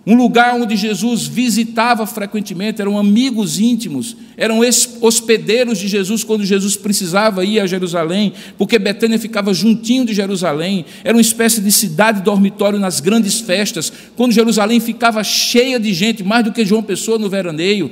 [0.07, 4.59] um lugar onde Jesus visitava frequentemente, eram amigos íntimos, eram
[5.01, 10.85] hospedeiros de Jesus quando Jesus precisava ir a Jerusalém, porque Betânia ficava juntinho de Jerusalém,
[11.03, 16.23] era uma espécie de cidade dormitório nas grandes festas, quando Jerusalém ficava cheia de gente,
[16.23, 17.91] mais do que João Pessoa no veraneio,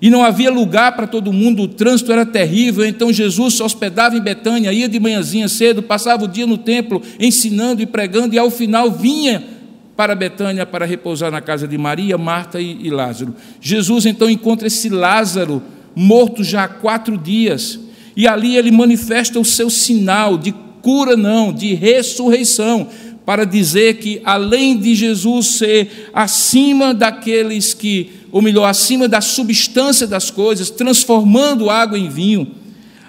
[0.00, 4.16] e não havia lugar para todo mundo, o trânsito era terrível, então Jesus se hospedava
[4.16, 8.38] em Betânia, ia de manhãzinha cedo, passava o dia no templo ensinando e pregando, e
[8.38, 9.53] ao final vinha
[9.96, 13.34] para Betânia para repousar na casa de Maria, Marta e, e Lázaro.
[13.60, 15.62] Jesus então encontra esse Lázaro
[15.94, 17.78] morto já há quatro dias,
[18.16, 20.52] e ali ele manifesta o seu sinal de
[20.82, 22.88] cura, não, de ressurreição,
[23.24, 30.06] para dizer que além de Jesus ser acima daqueles que, ou melhor, acima da substância
[30.06, 32.48] das coisas, transformando água em vinho,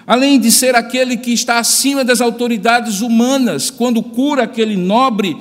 [0.06, 5.36] além de ser aquele que está acima das autoridades humanas, quando cura aquele nobre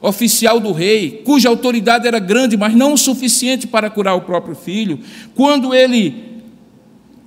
[0.00, 4.54] oficial do rei, cuja autoridade era grande, mas não o suficiente para curar o próprio
[4.54, 4.98] filho,
[5.34, 6.30] quando ele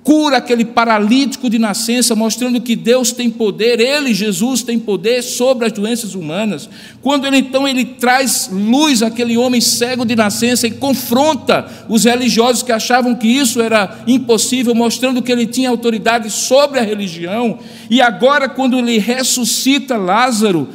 [0.03, 5.65] cura aquele paralítico de nascença, mostrando que Deus tem poder, ele, Jesus, tem poder sobre
[5.65, 6.69] as doenças humanas.
[7.01, 12.63] Quando ele então ele traz luz àquele homem cego de nascença e confronta os religiosos
[12.63, 17.59] que achavam que isso era impossível, mostrando que ele tinha autoridade sobre a religião.
[17.89, 20.67] E agora quando ele ressuscita Lázaro,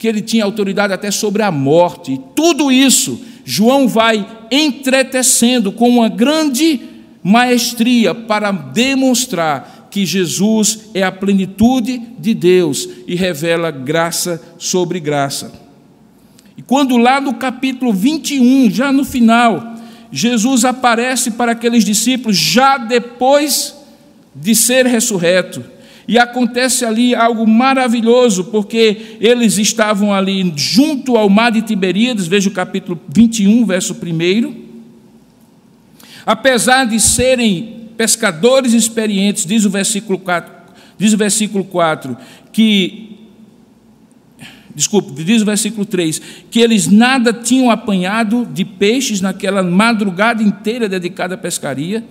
[0.00, 2.14] que ele tinha autoridade até sobre a morte.
[2.14, 6.80] E tudo isso João vai entretecendo com uma grande
[7.22, 15.52] maestria para demonstrar que Jesus é a plenitude de Deus e revela graça sobre graça.
[16.56, 19.74] E quando lá no capítulo 21, já no final,
[20.10, 23.76] Jesus aparece para aqueles discípulos já depois
[24.34, 25.62] de ser ressurreto,
[26.10, 32.48] e acontece ali algo maravilhoso, porque eles estavam ali junto ao mar de Tiberíades, veja
[32.48, 34.54] o capítulo 21, verso 1.
[36.26, 40.52] Apesar de serem pescadores experientes, diz o versículo 4,
[40.98, 42.16] diz o versículo 4
[42.52, 43.06] que
[44.74, 46.20] Desculpe, diz o versículo 3:
[46.50, 52.04] que eles nada tinham apanhado de peixes naquela madrugada inteira dedicada à pescaria,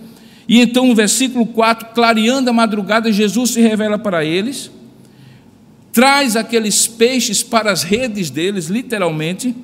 [0.50, 4.68] e então, no versículo 4, clareando a madrugada, Jesus se revela para eles,
[5.92, 9.54] traz aqueles peixes para as redes deles, literalmente,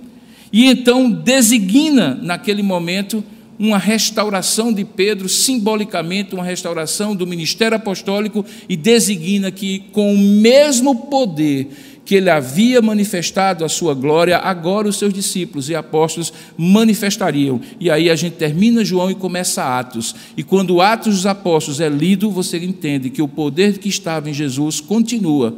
[0.53, 3.25] e então designa naquele momento
[3.59, 10.19] uma restauração de Pedro, simbolicamente uma restauração do ministério apostólico, e designa que, com o
[10.19, 16.33] mesmo poder que ele havia manifestado a sua glória, agora os seus discípulos e apóstolos
[16.57, 17.61] manifestariam.
[17.81, 20.15] E aí a gente termina João e começa Atos.
[20.37, 24.33] E quando Atos dos Apóstolos é lido, você entende que o poder que estava em
[24.33, 25.53] Jesus continua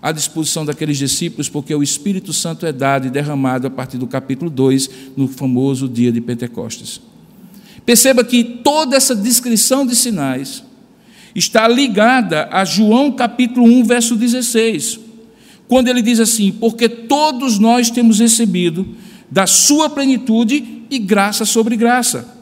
[0.00, 4.06] à disposição daqueles discípulos, porque o Espírito Santo é dado e derramado a partir do
[4.06, 7.00] capítulo 2, no famoso dia de Pentecostes.
[7.84, 10.62] Perceba que toda essa descrição de sinais
[11.34, 15.09] está ligada a João capítulo 1, verso 16,
[15.70, 18.88] quando ele diz assim: Porque todos nós temos recebido
[19.30, 22.36] da sua plenitude e graça sobre graça.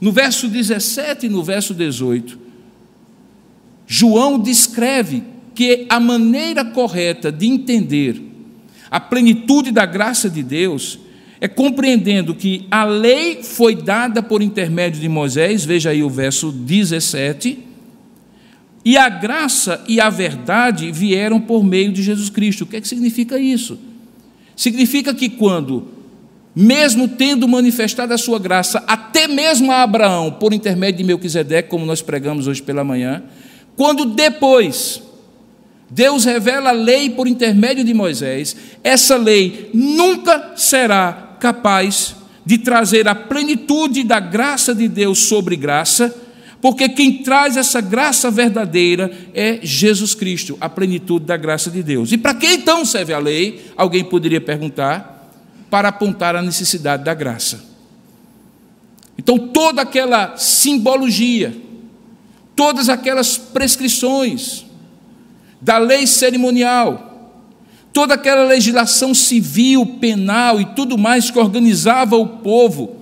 [0.00, 2.38] No verso 17 e no verso 18,
[3.84, 5.24] João descreve
[5.56, 8.22] que a maneira correta de entender
[8.88, 11.00] a plenitude da graça de Deus
[11.40, 16.52] é compreendendo que a lei foi dada por intermédio de Moisés, veja aí o verso
[16.52, 17.58] 17,
[18.84, 22.62] e a graça e a verdade vieram por meio de Jesus Cristo.
[22.62, 23.78] O que, é que significa isso?
[24.54, 25.88] Significa que quando,
[26.54, 31.86] mesmo tendo manifestado a sua graça, até mesmo a Abraão, por intermédio de Melquisedeque, como
[31.86, 33.22] nós pregamos hoje pela manhã,
[33.74, 35.02] quando depois
[35.90, 43.08] Deus revela a lei por intermédio de Moisés, essa lei nunca será capaz de trazer
[43.08, 46.14] a plenitude da graça de Deus sobre graça,
[46.64, 52.10] porque quem traz essa graça verdadeira é Jesus Cristo, a plenitude da graça de Deus.
[52.10, 53.70] E para que então serve a lei?
[53.76, 55.30] Alguém poderia perguntar,
[55.68, 57.62] para apontar a necessidade da graça.
[59.18, 61.54] Então, toda aquela simbologia,
[62.56, 64.64] todas aquelas prescrições,
[65.60, 67.36] da lei cerimonial,
[67.92, 72.96] toda aquela legislação civil, penal e tudo mais que organizava o povo,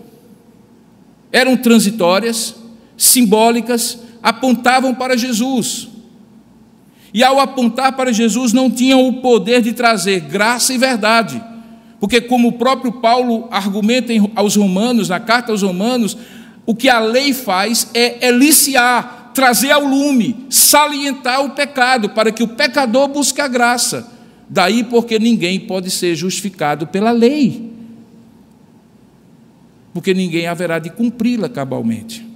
[1.31, 2.57] eram transitórias,
[3.05, 5.89] simbólicas, apontavam para Jesus.
[7.13, 11.43] E ao apontar para Jesus, não tinham o poder de trazer graça e verdade,
[12.01, 16.17] porque, como o próprio Paulo argumenta aos Romanos, na carta aos Romanos,
[16.67, 22.43] o que a lei faz é eliciar, trazer ao lume, salientar o pecado, para que
[22.43, 24.11] o pecador busque a graça.
[24.49, 27.71] Daí porque ninguém pode ser justificado pela lei,
[29.95, 32.32] porque ninguém haverá de cumpri-la cabalmente.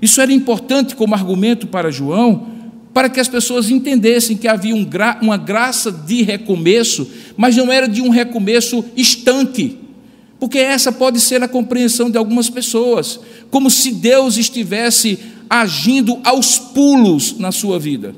[0.00, 2.46] Isso era importante como argumento para João,
[2.92, 7.72] para que as pessoas entendessem que havia um gra uma graça de recomeço, mas não
[7.72, 9.78] era de um recomeço estanque,
[10.38, 13.18] porque essa pode ser a compreensão de algumas pessoas,
[13.50, 15.18] como se Deus estivesse
[15.50, 18.14] agindo aos pulos na sua vida.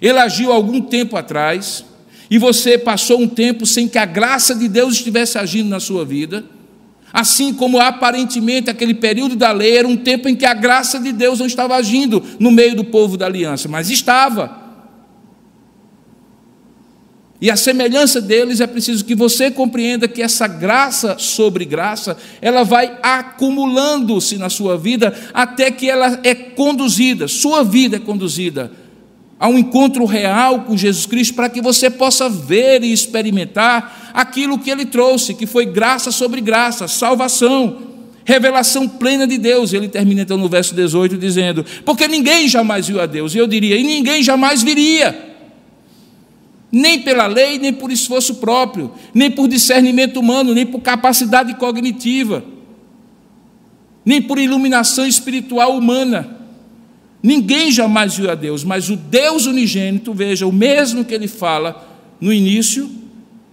[0.00, 1.84] Ele agiu algum tempo atrás,
[2.30, 6.04] e você passou um tempo sem que a graça de Deus estivesse agindo na sua
[6.04, 6.44] vida.
[7.12, 11.12] Assim como aparentemente aquele período da lei era um tempo em que a graça de
[11.12, 14.64] Deus não estava agindo no meio do povo da aliança, mas estava.
[17.40, 22.64] E a semelhança deles é preciso que você compreenda que essa graça sobre graça, ela
[22.64, 28.85] vai acumulando-se na sua vida até que ela é conduzida, sua vida é conduzida
[29.38, 34.58] a um encontro real com Jesus Cristo para que você possa ver e experimentar aquilo
[34.58, 37.78] que ele trouxe, que foi graça sobre graça, salvação,
[38.24, 39.72] revelação plena de Deus.
[39.72, 43.46] Ele termina então no verso 18 dizendo: Porque ninguém jamais viu a Deus, e eu
[43.46, 45.36] diria, e ninguém jamais viria
[46.70, 52.44] nem pela lei, nem por esforço próprio, nem por discernimento humano, nem por capacidade cognitiva,
[54.04, 56.36] nem por iluminação espiritual humana.
[57.26, 61.84] Ninguém jamais viu a Deus, mas o Deus unigênito, veja, o mesmo que ele fala
[62.20, 62.88] no início,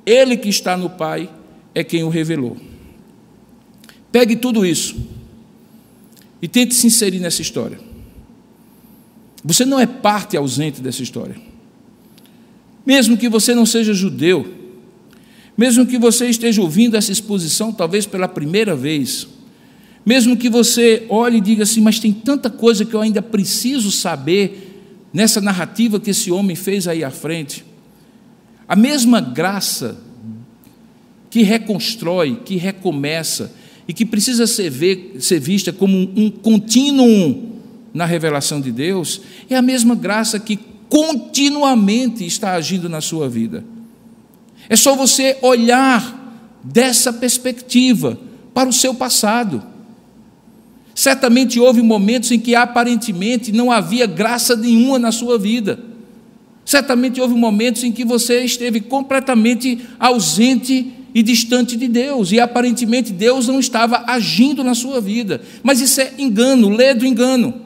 [0.06, 1.28] ele que está no Pai
[1.74, 2.56] é quem o revelou.
[4.12, 4.96] Pegue tudo isso
[6.40, 7.80] e tente se inserir nessa história.
[9.44, 11.36] Você não é parte ausente dessa história.
[12.86, 14.54] Mesmo que você não seja judeu,
[15.58, 19.28] mesmo que você esteja ouvindo essa exposição talvez pela primeira vez,
[20.06, 23.92] mesmo que você olhe e diga assim, mas tem tanta coisa que eu ainda preciso
[23.92, 27.64] saber nessa narrativa que esse homem fez aí à frente.
[28.68, 29.98] A mesma graça
[31.30, 33.54] que reconstrói, que recomeça
[33.88, 37.54] e que precisa ser, ver, ser vista como um, um contínuo
[37.94, 43.64] na revelação de Deus, é a mesma graça que continuamente está agindo na sua vida.
[44.70, 48.18] É só você olhar dessa perspectiva
[48.54, 49.64] para o seu passado.
[50.96, 55.80] Certamente houve momentos em que aparentemente não havia graça nenhuma na sua vida.
[56.66, 63.14] Certamente houve momentos em que você esteve completamente ausente e distante de Deus, e aparentemente
[63.14, 65.42] Deus não estava agindo na sua vida.
[65.62, 67.62] Mas isso é engano, ledo engano.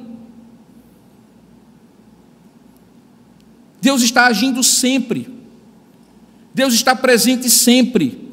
[3.81, 5.29] Deus está agindo sempre.
[6.53, 8.26] Deus está presente sempre.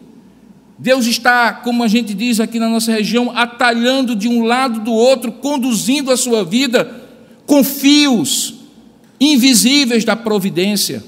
[0.79, 4.93] Deus está, como a gente diz aqui na nossa região, atalhando de um lado do
[4.93, 7.03] outro, conduzindo a sua vida
[7.47, 8.55] com fios
[9.21, 11.05] invisíveis da providência.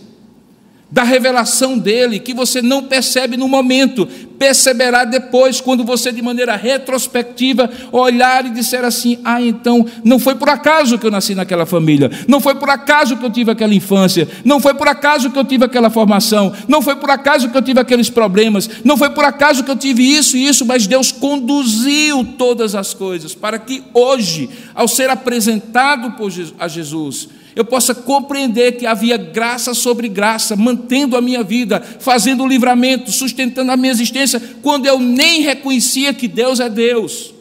[0.90, 4.06] Da revelação dele, que você não percebe no momento,
[4.38, 10.36] perceberá depois, quando você, de maneira retrospectiva, olhar e disser assim: Ah, então, não foi
[10.36, 13.74] por acaso que eu nasci naquela família, não foi por acaso que eu tive aquela
[13.74, 17.56] infância, não foi por acaso que eu tive aquela formação, não foi por acaso que
[17.56, 20.86] eu tive aqueles problemas, não foi por acaso que eu tive isso e isso, mas
[20.86, 26.14] Deus conduziu todas as coisas para que hoje, ao ser apresentado
[26.58, 32.44] a Jesus, eu possa compreender que havia graça sobre graça, mantendo a minha vida, fazendo
[32.44, 37.32] o livramento, sustentando a minha existência, quando eu nem reconhecia que Deus é Deus.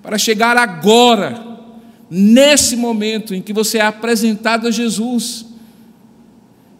[0.00, 1.44] Para chegar agora,
[2.08, 5.46] nesse momento em que você é apresentado a Jesus,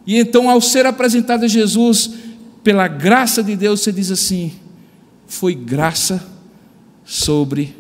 [0.07, 2.09] e então, ao ser apresentado a Jesus,
[2.63, 4.53] pela graça de Deus, você diz assim:
[5.27, 6.25] foi graça
[7.05, 7.77] sobre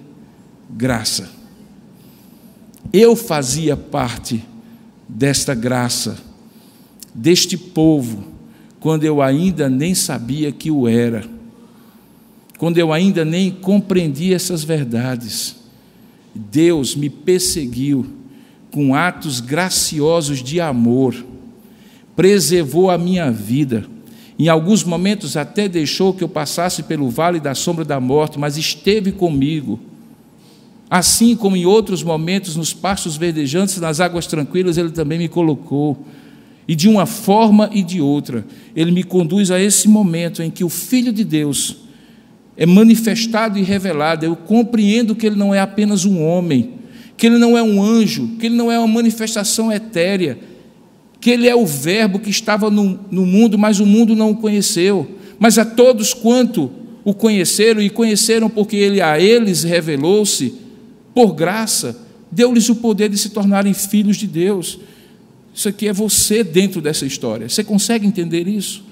[0.69, 1.31] graça.
[2.93, 4.48] Eu fazia parte
[5.09, 6.19] desta graça,
[7.15, 8.25] deste povo,
[8.79, 11.25] quando eu ainda nem sabia que o era,
[12.59, 15.57] quando eu ainda nem compreendia essas verdades.
[16.35, 18.07] Deus me perseguiu
[18.71, 21.15] com atos graciosos de amor,
[22.15, 23.87] preservou a minha vida.
[24.39, 28.57] Em alguns momentos até deixou que eu passasse pelo vale da sombra da morte, mas
[28.57, 29.81] esteve comigo
[30.91, 35.99] Assim como em outros momentos, nos pastos verdejantes, nas águas tranquilas, Ele também me colocou.
[36.67, 40.65] E de uma forma e de outra, Ele me conduz a esse momento em que
[40.65, 41.77] o Filho de Deus
[42.57, 44.25] é manifestado e revelado.
[44.25, 46.75] Eu compreendo que Ele não é apenas um homem,
[47.19, 50.39] que Ele não é um anjo, que Ele não é uma manifestação etérea,
[51.21, 54.37] que Ele é o Verbo que estava no, no mundo, mas o mundo não o
[54.37, 55.07] conheceu.
[55.39, 56.71] Mas a todos quanto
[57.05, 60.68] o conheceram e conheceram porque Ele a eles revelou-se
[61.15, 64.79] por graça, deu-lhes o poder de se tornarem filhos de Deus.
[65.55, 67.49] Isso aqui é você dentro dessa história.
[67.49, 68.85] Você consegue entender isso?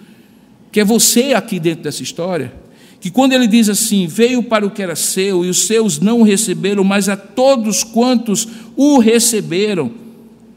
[0.73, 2.53] Que é você aqui dentro dessa história?
[3.01, 6.21] Que quando ele diz assim: Veio para o que era seu e os seus não
[6.21, 9.93] o receberam, mas a todos quantos o receberam,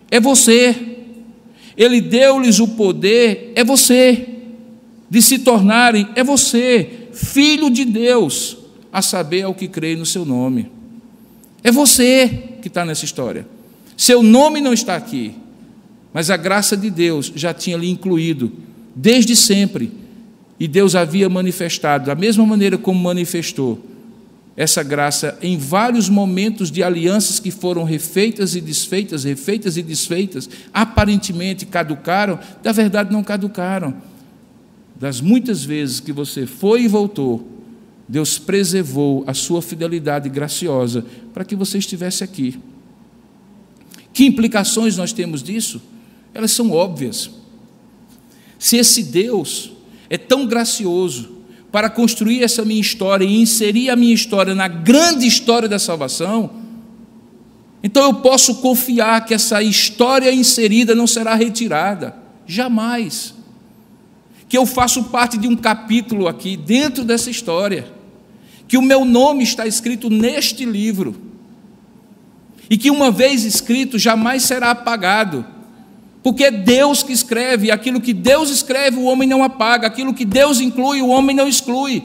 [0.09, 0.75] é você.
[1.77, 4.27] Ele deu-lhes o poder, é você.
[5.09, 8.57] De se tornarem, é você, filho de Deus,
[8.91, 10.69] a saber ao que crê no seu nome.
[11.63, 12.27] É você
[12.61, 13.47] que está nessa história.
[13.97, 15.35] Seu nome não está aqui,
[16.13, 18.51] mas a graça de Deus já tinha lhe incluído
[18.95, 19.91] desde sempre.
[20.59, 23.79] E Deus havia manifestado, da mesma maneira como manifestou,
[24.57, 30.49] essa graça em vários momentos de alianças que foram refeitas e desfeitas, refeitas e desfeitas,
[30.73, 33.95] aparentemente caducaram, da verdade não caducaram.
[34.99, 37.58] Das muitas vezes que você foi e voltou,
[38.09, 42.59] Deus preservou a sua fidelidade graciosa para que você estivesse aqui.
[44.11, 45.79] Que implicações nós temos disso?
[46.33, 47.29] Elas são óbvias.
[48.57, 49.73] Se esse Deus
[50.09, 51.37] é tão gracioso
[51.71, 56.49] para construir essa minha história e inserir a minha história na grande história da salvação,
[57.83, 62.15] então eu posso confiar que essa história inserida não será retirada,
[62.47, 63.35] jamais.
[64.49, 67.98] Que eu faço parte de um capítulo aqui dentro dessa história
[68.69, 71.15] que o meu nome está escrito neste livro,
[72.69, 75.43] e que uma vez escrito jamais será apagado,
[76.21, 80.23] porque é Deus que escreve, aquilo que Deus escreve o homem não apaga, aquilo que
[80.23, 82.03] Deus inclui o homem não exclui.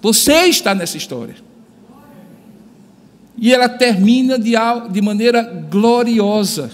[0.00, 1.34] Você está nessa história.
[3.36, 4.52] E ela termina de,
[4.90, 6.70] de maneira gloriosa.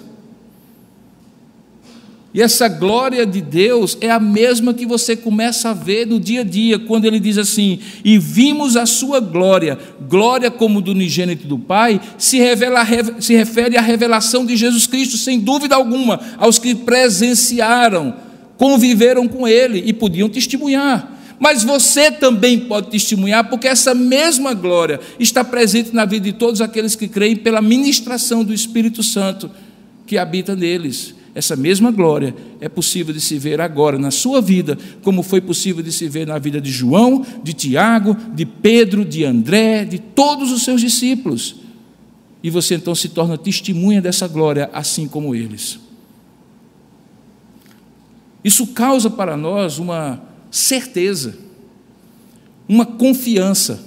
[2.35, 6.41] E essa glória de Deus é a mesma que você começa a ver no dia
[6.41, 9.79] a dia, quando ele diz assim: E vimos a sua glória,
[10.09, 12.87] glória como do unigênito do Pai, se, revela,
[13.21, 18.15] se refere à revelação de Jesus Cristo, sem dúvida alguma, aos que presenciaram,
[18.57, 21.19] conviveram com ele e podiam testemunhar.
[21.39, 26.63] Mas você também pode testemunhar, porque essa mesma glória está presente na vida de todos
[26.63, 29.51] aqueles que creem pela ministração do Espírito Santo
[30.07, 31.15] que habita neles.
[31.35, 35.83] Essa mesma glória é possível de se ver agora na sua vida, como foi possível
[35.83, 40.53] de se ver na vida de João, de Tiago, de Pedro, de André, de todos
[40.53, 41.57] os seus discípulos.
[42.43, 45.79] E você então se torna testemunha dessa glória, assim como eles.
[48.45, 50.21] Isso causa para nós uma
[50.51, 51.39] certeza,
[52.69, 53.83] uma confiança,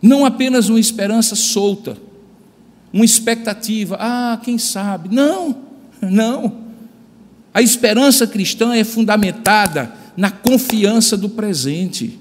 [0.00, 1.96] não apenas uma esperança solta,
[2.92, 5.14] uma expectativa, ah, quem sabe.
[5.14, 5.71] Não.
[6.02, 6.62] Não.
[7.54, 12.18] A esperança cristã é fundamentada na confiança do presente,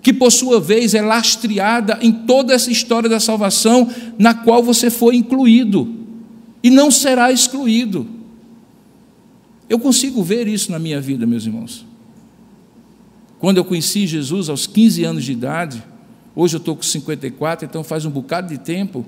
[0.00, 4.88] que por sua vez é lastreada em toda essa história da salvação na qual você
[4.88, 5.92] foi incluído
[6.62, 8.06] e não será excluído.
[9.68, 11.84] Eu consigo ver isso na minha vida, meus irmãos.
[13.38, 15.82] Quando eu conheci Jesus aos 15 anos de idade,
[16.34, 19.04] hoje eu estou com 54, então faz um bocado de tempo,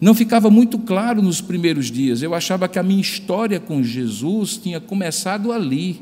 [0.00, 2.22] não ficava muito claro nos primeiros dias.
[2.22, 6.00] Eu achava que a minha história com Jesus tinha começado ali.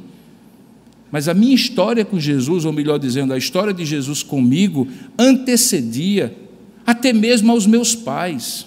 [1.10, 4.86] Mas a minha história com Jesus, ou melhor dizendo, a história de Jesus comigo,
[5.18, 6.36] antecedia
[6.86, 8.66] até mesmo aos meus pais.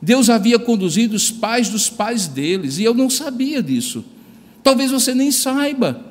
[0.00, 4.04] Deus havia conduzido os pais dos pais deles, e eu não sabia disso.
[4.62, 6.04] Talvez você nem saiba.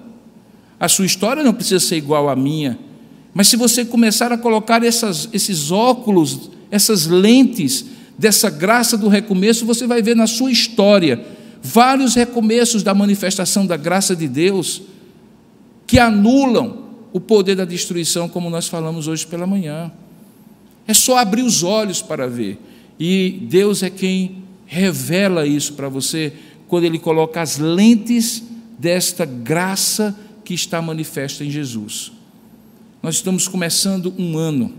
[0.80, 2.78] A sua história não precisa ser igual à minha,
[3.34, 7.86] mas se você começar a colocar essas, esses óculos, essas lentes
[8.18, 11.24] dessa graça do recomeço, você vai ver na sua história
[11.62, 14.82] vários recomeços da manifestação da graça de Deus
[15.86, 16.82] que anulam
[17.14, 19.92] o poder da destruição, como nós falamos hoje pela manhã.
[20.88, 22.58] É só abrir os olhos para ver.
[23.00, 26.34] E Deus é quem revela isso para você
[26.68, 28.42] quando Ele coloca as lentes
[28.80, 32.12] desta graça que está manifesta em Jesus.
[33.04, 34.74] Nós estamos começando um ano.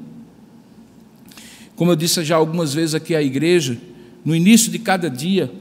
[1.82, 3.76] Como eu disse já algumas vezes aqui à igreja,
[4.24, 5.52] no início de cada dia,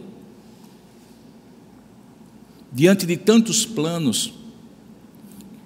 [2.72, 4.32] diante de tantos planos,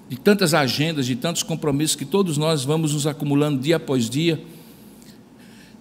[0.08, 4.41] de tantas agendas, de tantos compromissos que todos nós vamos nos acumulando dia após dia,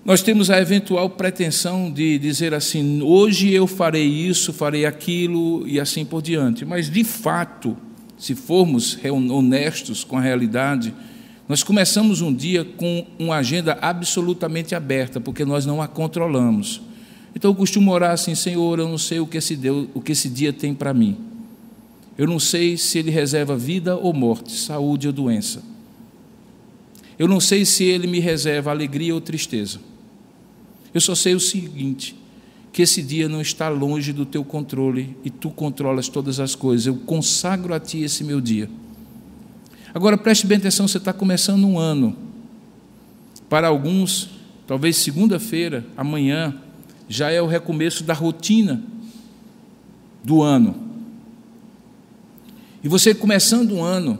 [0.04, 5.78] nós temos a eventual pretensão de dizer assim: hoje eu farei isso, farei aquilo e
[5.78, 6.64] assim por diante.
[6.64, 7.76] Mas, de fato,
[8.18, 8.98] se formos
[9.30, 10.92] honestos com a realidade,
[11.48, 16.80] nós começamos um dia com uma agenda absolutamente aberta, porque nós não a controlamos.
[17.34, 20.12] Então eu costumo orar assim: Senhor, eu não sei o que esse, Deus, o que
[20.12, 21.16] esse dia tem para mim.
[22.16, 25.62] Eu não sei se ele reserva vida ou morte, saúde ou doença.
[27.18, 29.80] Eu não sei se ele me reserva alegria ou tristeza.
[30.94, 32.16] Eu só sei o seguinte:
[32.72, 36.86] que esse dia não está longe do teu controle e tu controlas todas as coisas.
[36.86, 38.70] Eu consagro a ti esse meu dia.
[39.94, 42.16] Agora preste bem atenção: você está começando um ano.
[43.48, 44.28] Para alguns,
[44.66, 46.60] talvez segunda-feira, amanhã,
[47.08, 48.82] já é o recomeço da rotina
[50.24, 50.74] do ano.
[52.82, 54.18] E você começando um ano,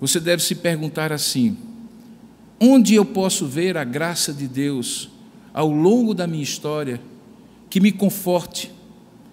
[0.00, 1.56] você deve se perguntar assim:
[2.60, 5.10] onde eu posso ver a graça de Deus
[5.52, 7.00] ao longo da minha história
[7.68, 8.70] que me conforte,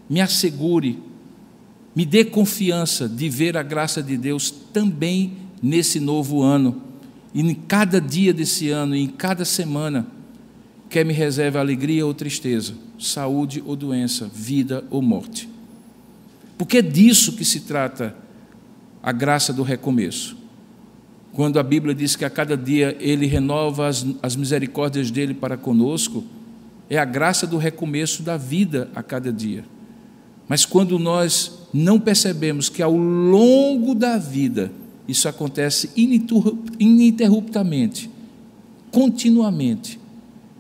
[0.09, 0.99] me assegure,
[1.95, 6.82] me dê confiança de ver a graça de Deus também nesse novo ano,
[7.34, 10.07] e em cada dia desse ano, e em cada semana,
[10.89, 15.47] quer me reserve alegria ou tristeza, saúde ou doença, vida ou morte.
[16.57, 18.16] Porque é disso que se trata
[19.01, 20.38] a graça do recomeço.
[21.32, 25.55] Quando a Bíblia diz que a cada dia Ele renova as, as misericórdias dele para
[25.55, 26.24] conosco,
[26.89, 29.64] é a graça do recomeço da vida a cada dia.
[30.47, 34.72] Mas quando nós não percebemos que ao longo da vida
[35.10, 35.89] isso acontece
[36.80, 38.10] ininterruptamente,
[38.91, 39.99] continuamente,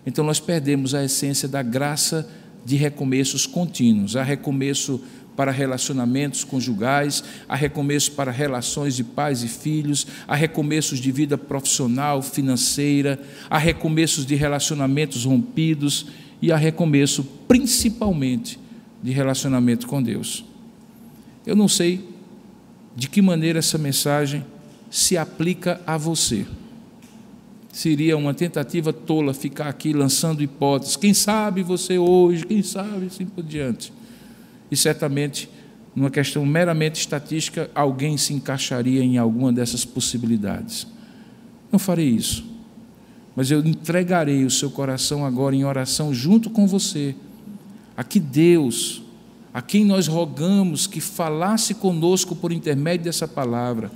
[0.07, 2.27] então nós perdemos a essência da graça
[2.65, 4.15] de recomeços contínuos.
[4.15, 4.99] Há recomeço
[5.35, 11.37] para relacionamentos conjugais, há recomeços para relações de pais e filhos, há recomeços de vida
[11.37, 13.21] profissional, financeira,
[13.51, 16.07] há recomeços de relacionamentos rompidos
[16.41, 18.59] e há recomeço principalmente
[19.03, 20.43] de relacionamento com Deus.
[21.45, 22.17] Eu não sei
[22.95, 24.45] de que maneira essa mensagem
[24.89, 26.45] se aplica a você.
[27.71, 30.95] Seria uma tentativa tola ficar aqui lançando hipóteses.
[30.95, 33.93] Quem sabe você hoje, quem sabe assim por diante
[34.71, 35.49] e certamente,
[35.95, 40.87] numa questão meramente estatística, alguém se encaixaria em alguma dessas possibilidades.
[41.71, 42.45] Não farei isso,
[43.35, 47.15] mas eu entregarei o seu coração agora em oração junto com você,
[47.97, 49.01] a que Deus,
[49.53, 53.91] a quem nós rogamos que falasse conosco por intermédio dessa palavra,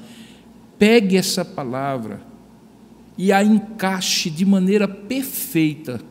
[0.80, 2.22] pegue essa palavra
[3.18, 6.02] e a encaixe de maneira perfeita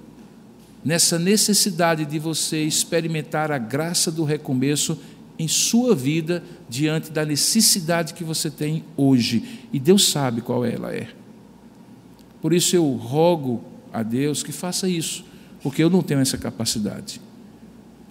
[0.84, 4.98] nessa necessidade de você experimentar a graça do recomeço
[5.38, 9.66] em sua vida diante da necessidade que você tem hoje.
[9.72, 11.08] E Deus sabe qual ela é.
[12.40, 13.62] Por isso eu rogo
[13.92, 15.24] a Deus que faça isso,
[15.62, 17.20] porque eu não tenho essa capacidade.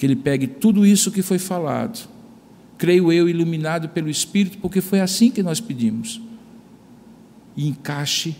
[0.01, 2.09] Que Ele pegue tudo isso que foi falado,
[2.75, 6.19] creio eu, iluminado pelo Espírito, porque foi assim que nós pedimos,
[7.55, 8.35] e encaixe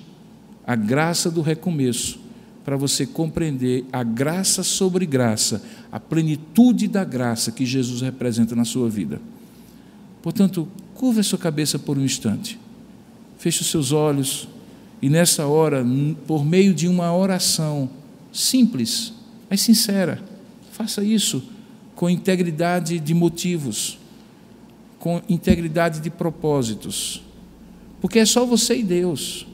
[0.65, 2.19] a graça do recomeço
[2.65, 8.65] para você compreender a graça sobre graça, a plenitude da graça que Jesus representa na
[8.65, 9.21] sua vida.
[10.23, 12.59] Portanto, curva a sua cabeça por um instante,
[13.37, 14.47] feche os seus olhos
[14.99, 15.85] e nessa hora,
[16.25, 17.87] por meio de uma oração
[18.33, 19.13] simples,
[19.47, 20.30] mas sincera,
[20.81, 21.43] faça isso
[21.95, 23.99] com integridade de motivos.
[24.97, 27.23] com integridade de propósitos,
[27.99, 29.47] porque é só você e Deus.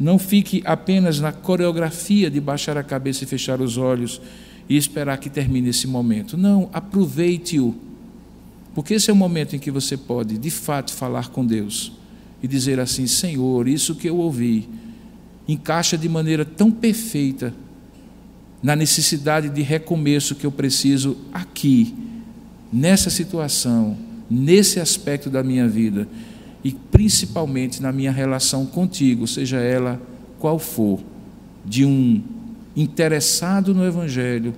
[0.00, 4.20] Não fique apenas na coreografia de baixar a cabeça e fechar os olhos
[4.68, 6.36] e esperar que termine esse momento.
[6.36, 7.72] Não, aproveite-o.
[8.74, 11.92] Porque esse é o momento em que você pode, de fato, falar com Deus
[12.42, 14.68] e dizer assim: Senhor, isso que eu ouvi
[15.46, 17.54] encaixa de maneira tão perfeita
[18.64, 21.94] na necessidade de recomeço que eu preciso aqui,
[22.72, 23.94] nessa situação,
[24.30, 26.08] nesse aspecto da minha vida
[26.64, 30.00] e principalmente na minha relação contigo, seja ela
[30.38, 30.98] qual for,
[31.62, 32.22] de um
[32.74, 34.54] interessado no Evangelho,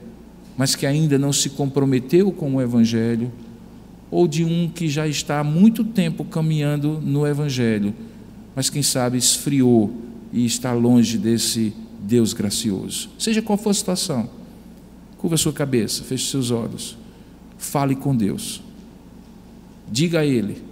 [0.57, 3.32] mas que ainda não se comprometeu com o Evangelho,
[4.09, 7.92] ou de um que já está há muito tempo caminhando no Evangelho,
[8.54, 9.92] mas quem sabe esfriou
[10.32, 13.11] e está longe desse Deus gracioso.
[13.18, 14.28] Seja qual for a situação,
[15.18, 16.97] curva a sua cabeça, feche seus olhos,
[17.59, 18.62] fale com Deus,
[19.90, 20.66] diga a Ele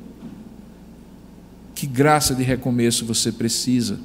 [1.85, 3.99] que graça de recomeço você precisa?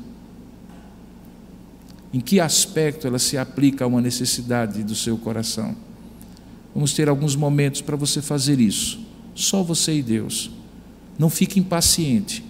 [2.12, 5.76] Em que aspecto ela se aplica a uma necessidade do seu coração?
[6.74, 9.00] Vamos ter alguns momentos para você fazer isso.
[9.36, 10.52] Só você e Deus.
[11.18, 12.44] Não fique impaciente.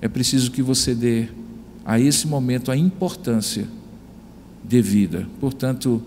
[0.00, 1.28] É preciso que você dê
[1.88, 3.66] a esse momento a importância
[4.62, 5.26] devida.
[5.40, 6.02] Portanto,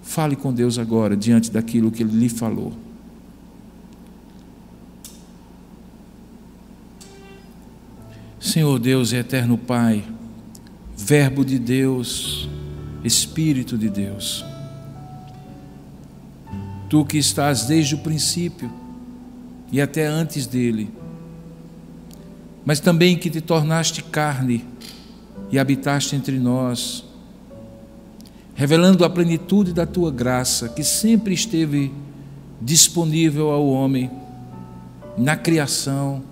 [0.00, 2.72] fale com Deus agora diante daquilo que Ele lhe falou.
[8.38, 10.04] Senhor Deus e eterno Pai,
[10.96, 12.48] Verbo de Deus,
[13.02, 14.44] Espírito de Deus,
[16.88, 18.70] Tu que estás desde o princípio
[19.72, 21.01] e até antes dele,
[22.64, 24.64] mas também que te tornaste carne
[25.50, 27.04] e habitaste entre nós,
[28.54, 31.92] revelando a plenitude da tua graça que sempre esteve
[32.60, 34.10] disponível ao homem
[35.16, 36.22] na criação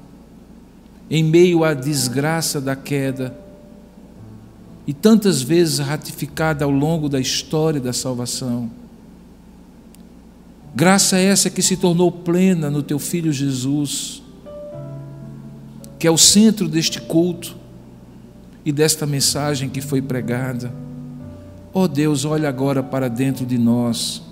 [1.10, 3.36] em meio à desgraça da queda,
[4.86, 8.70] e tantas vezes ratificada ao longo da história da salvação.
[10.74, 14.19] Graça é essa que se tornou plena no teu filho Jesus,
[16.00, 17.54] que é o centro deste culto
[18.64, 20.72] e desta mensagem que foi pregada.
[21.74, 24.22] Ó oh Deus, olha agora para dentro de nós.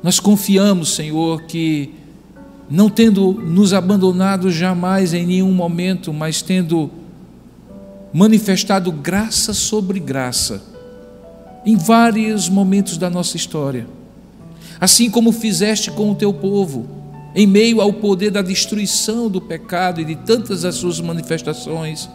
[0.00, 1.92] Nós confiamos, Senhor, que
[2.70, 6.88] não tendo nos abandonado jamais em nenhum momento, mas tendo
[8.12, 10.62] manifestado graça sobre graça
[11.66, 13.84] em vários momentos da nossa história.
[14.80, 16.99] Assim como fizeste com o teu povo,
[17.34, 22.08] em meio ao poder da destruição do pecado e de tantas as suas manifestações,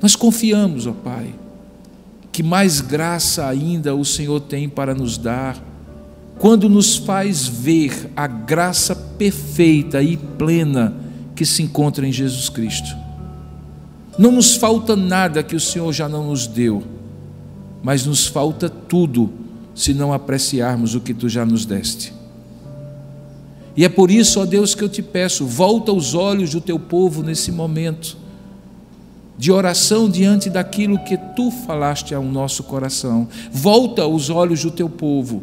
[0.00, 1.34] nós confiamos, ó Pai,
[2.30, 5.62] que mais graça ainda o Senhor tem para nos dar
[6.38, 10.94] quando nos faz ver a graça perfeita e plena
[11.34, 12.94] que se encontra em Jesus Cristo.
[14.18, 16.82] Não nos falta nada que o Senhor já não nos deu,
[17.82, 19.32] mas nos falta tudo
[19.74, 22.12] se não apreciarmos o que tu já nos deste.
[23.76, 26.78] E é por isso, ó Deus, que eu te peço, volta os olhos do teu
[26.78, 28.16] povo nesse momento
[29.36, 33.28] de oração diante daquilo que tu falaste ao nosso coração.
[33.50, 35.42] Volta os olhos do teu povo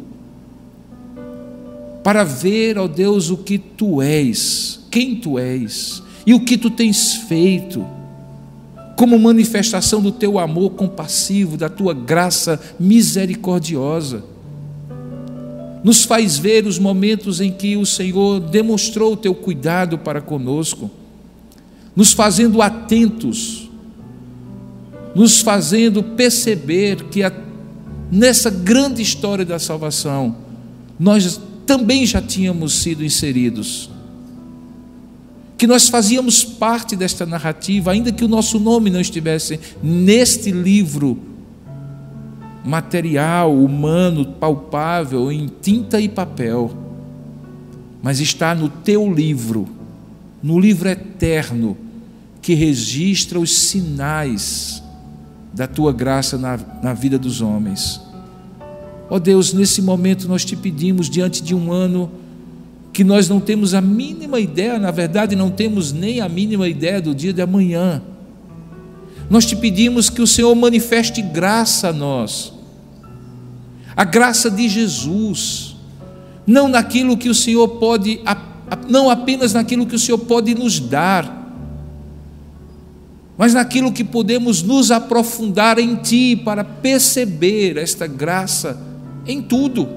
[2.02, 6.68] para ver, ó Deus, o que tu és, quem tu és e o que tu
[6.68, 7.86] tens feito,
[8.96, 14.24] como manifestação do teu amor compassivo, da tua graça misericordiosa.
[15.82, 20.90] Nos faz ver os momentos em que o Senhor demonstrou o teu cuidado para conosco,
[21.94, 23.68] nos fazendo atentos,
[25.14, 27.32] nos fazendo perceber que a,
[28.10, 30.36] nessa grande história da salvação,
[30.98, 33.90] nós também já tínhamos sido inseridos.
[35.58, 41.31] Que nós fazíamos parte desta narrativa, ainda que o nosso nome não estivesse neste livro
[42.64, 46.70] material, humano, palpável, em tinta e papel,
[48.02, 49.68] mas está no teu livro,
[50.42, 51.76] no livro eterno,
[52.40, 54.82] que registra os sinais
[55.52, 58.00] da tua graça na, na vida dos homens.
[59.08, 62.10] Ó oh Deus, nesse momento nós te pedimos, diante de um ano
[62.92, 67.00] que nós não temos a mínima ideia, na verdade, não temos nem a mínima ideia
[67.00, 68.02] do dia de amanhã.
[69.32, 72.52] Nós te pedimos que o Senhor manifeste graça a nós,
[73.96, 75.74] a graça de Jesus,
[76.46, 78.20] não naquilo que o Senhor pode,
[78.90, 81.50] não apenas naquilo que o Senhor pode nos dar,
[83.38, 88.78] mas naquilo que podemos nos aprofundar em Ti para perceber esta graça
[89.26, 89.88] em tudo,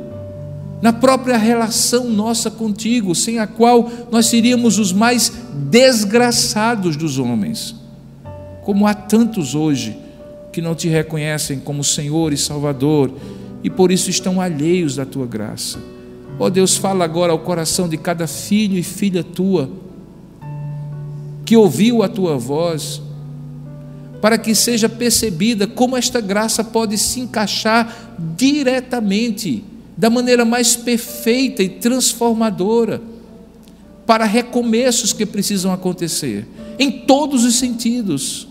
[0.82, 5.30] na própria relação nossa contigo, sem a qual nós seríamos os mais
[5.70, 7.84] desgraçados dos homens.
[8.66, 9.97] Como há tantos hoje
[10.51, 13.13] que não te reconhecem como Senhor e Salvador
[13.63, 15.80] e por isso estão alheios da tua graça.
[16.38, 19.70] Ó oh Deus, fala agora ao coração de cada filho e filha tua
[21.45, 23.01] que ouviu a tua voz,
[24.20, 29.63] para que seja percebida como esta graça pode se encaixar diretamente,
[29.95, 32.99] da maneira mais perfeita e transformadora,
[34.05, 36.47] para recomeços que precisam acontecer,
[36.80, 38.47] em todos os sentidos,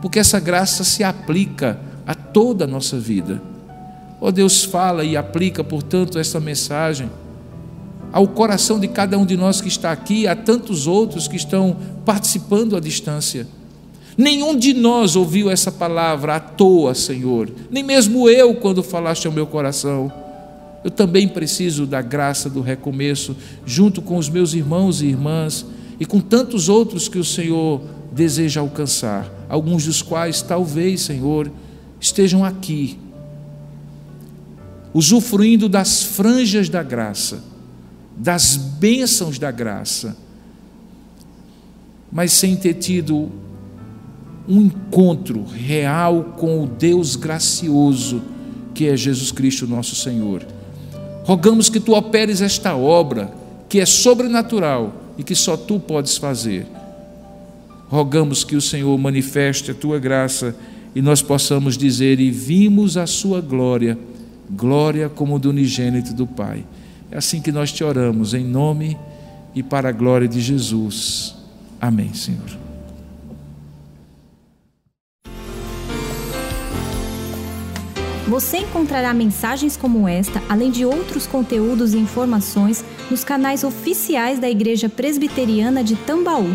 [0.00, 3.40] porque essa graça se aplica a toda a nossa vida.
[4.20, 7.10] Ó oh Deus, fala e aplica, portanto, esta mensagem
[8.12, 11.76] ao coração de cada um de nós que está aqui, a tantos outros que estão
[12.04, 13.46] participando à distância.
[14.16, 19.32] Nenhum de nós ouviu essa palavra à toa, Senhor, nem mesmo eu, quando falaste ao
[19.32, 20.12] meu coração.
[20.82, 25.64] Eu também preciso da graça do recomeço, junto com os meus irmãos e irmãs
[25.98, 27.80] e com tantos outros que o Senhor
[28.12, 31.52] deseja alcançar, alguns dos quais talvez, Senhor,
[32.00, 32.98] estejam aqui,
[34.94, 37.50] usufruindo das franjas da graça
[38.20, 40.14] das bênçãos da graça,
[42.12, 43.30] mas sem ter tido
[44.46, 48.20] um encontro real com o Deus gracioso
[48.74, 50.46] que é Jesus Cristo, nosso Senhor.
[51.24, 53.32] Rogamos que tu operes esta obra,
[53.70, 56.66] que é sobrenatural e que só tu podes fazer.
[57.90, 60.56] Rogamos que o Senhor manifeste a tua graça
[60.94, 63.98] e nós possamos dizer: E vimos a sua glória,
[64.48, 66.64] glória como do unigênito do Pai.
[67.10, 68.96] É assim que nós te oramos, em nome
[69.56, 71.34] e para a glória de Jesus.
[71.80, 72.60] Amém, Senhor.
[78.28, 84.48] Você encontrará mensagens como esta, além de outros conteúdos e informações, nos canais oficiais da
[84.48, 86.54] Igreja Presbiteriana de Tambaú,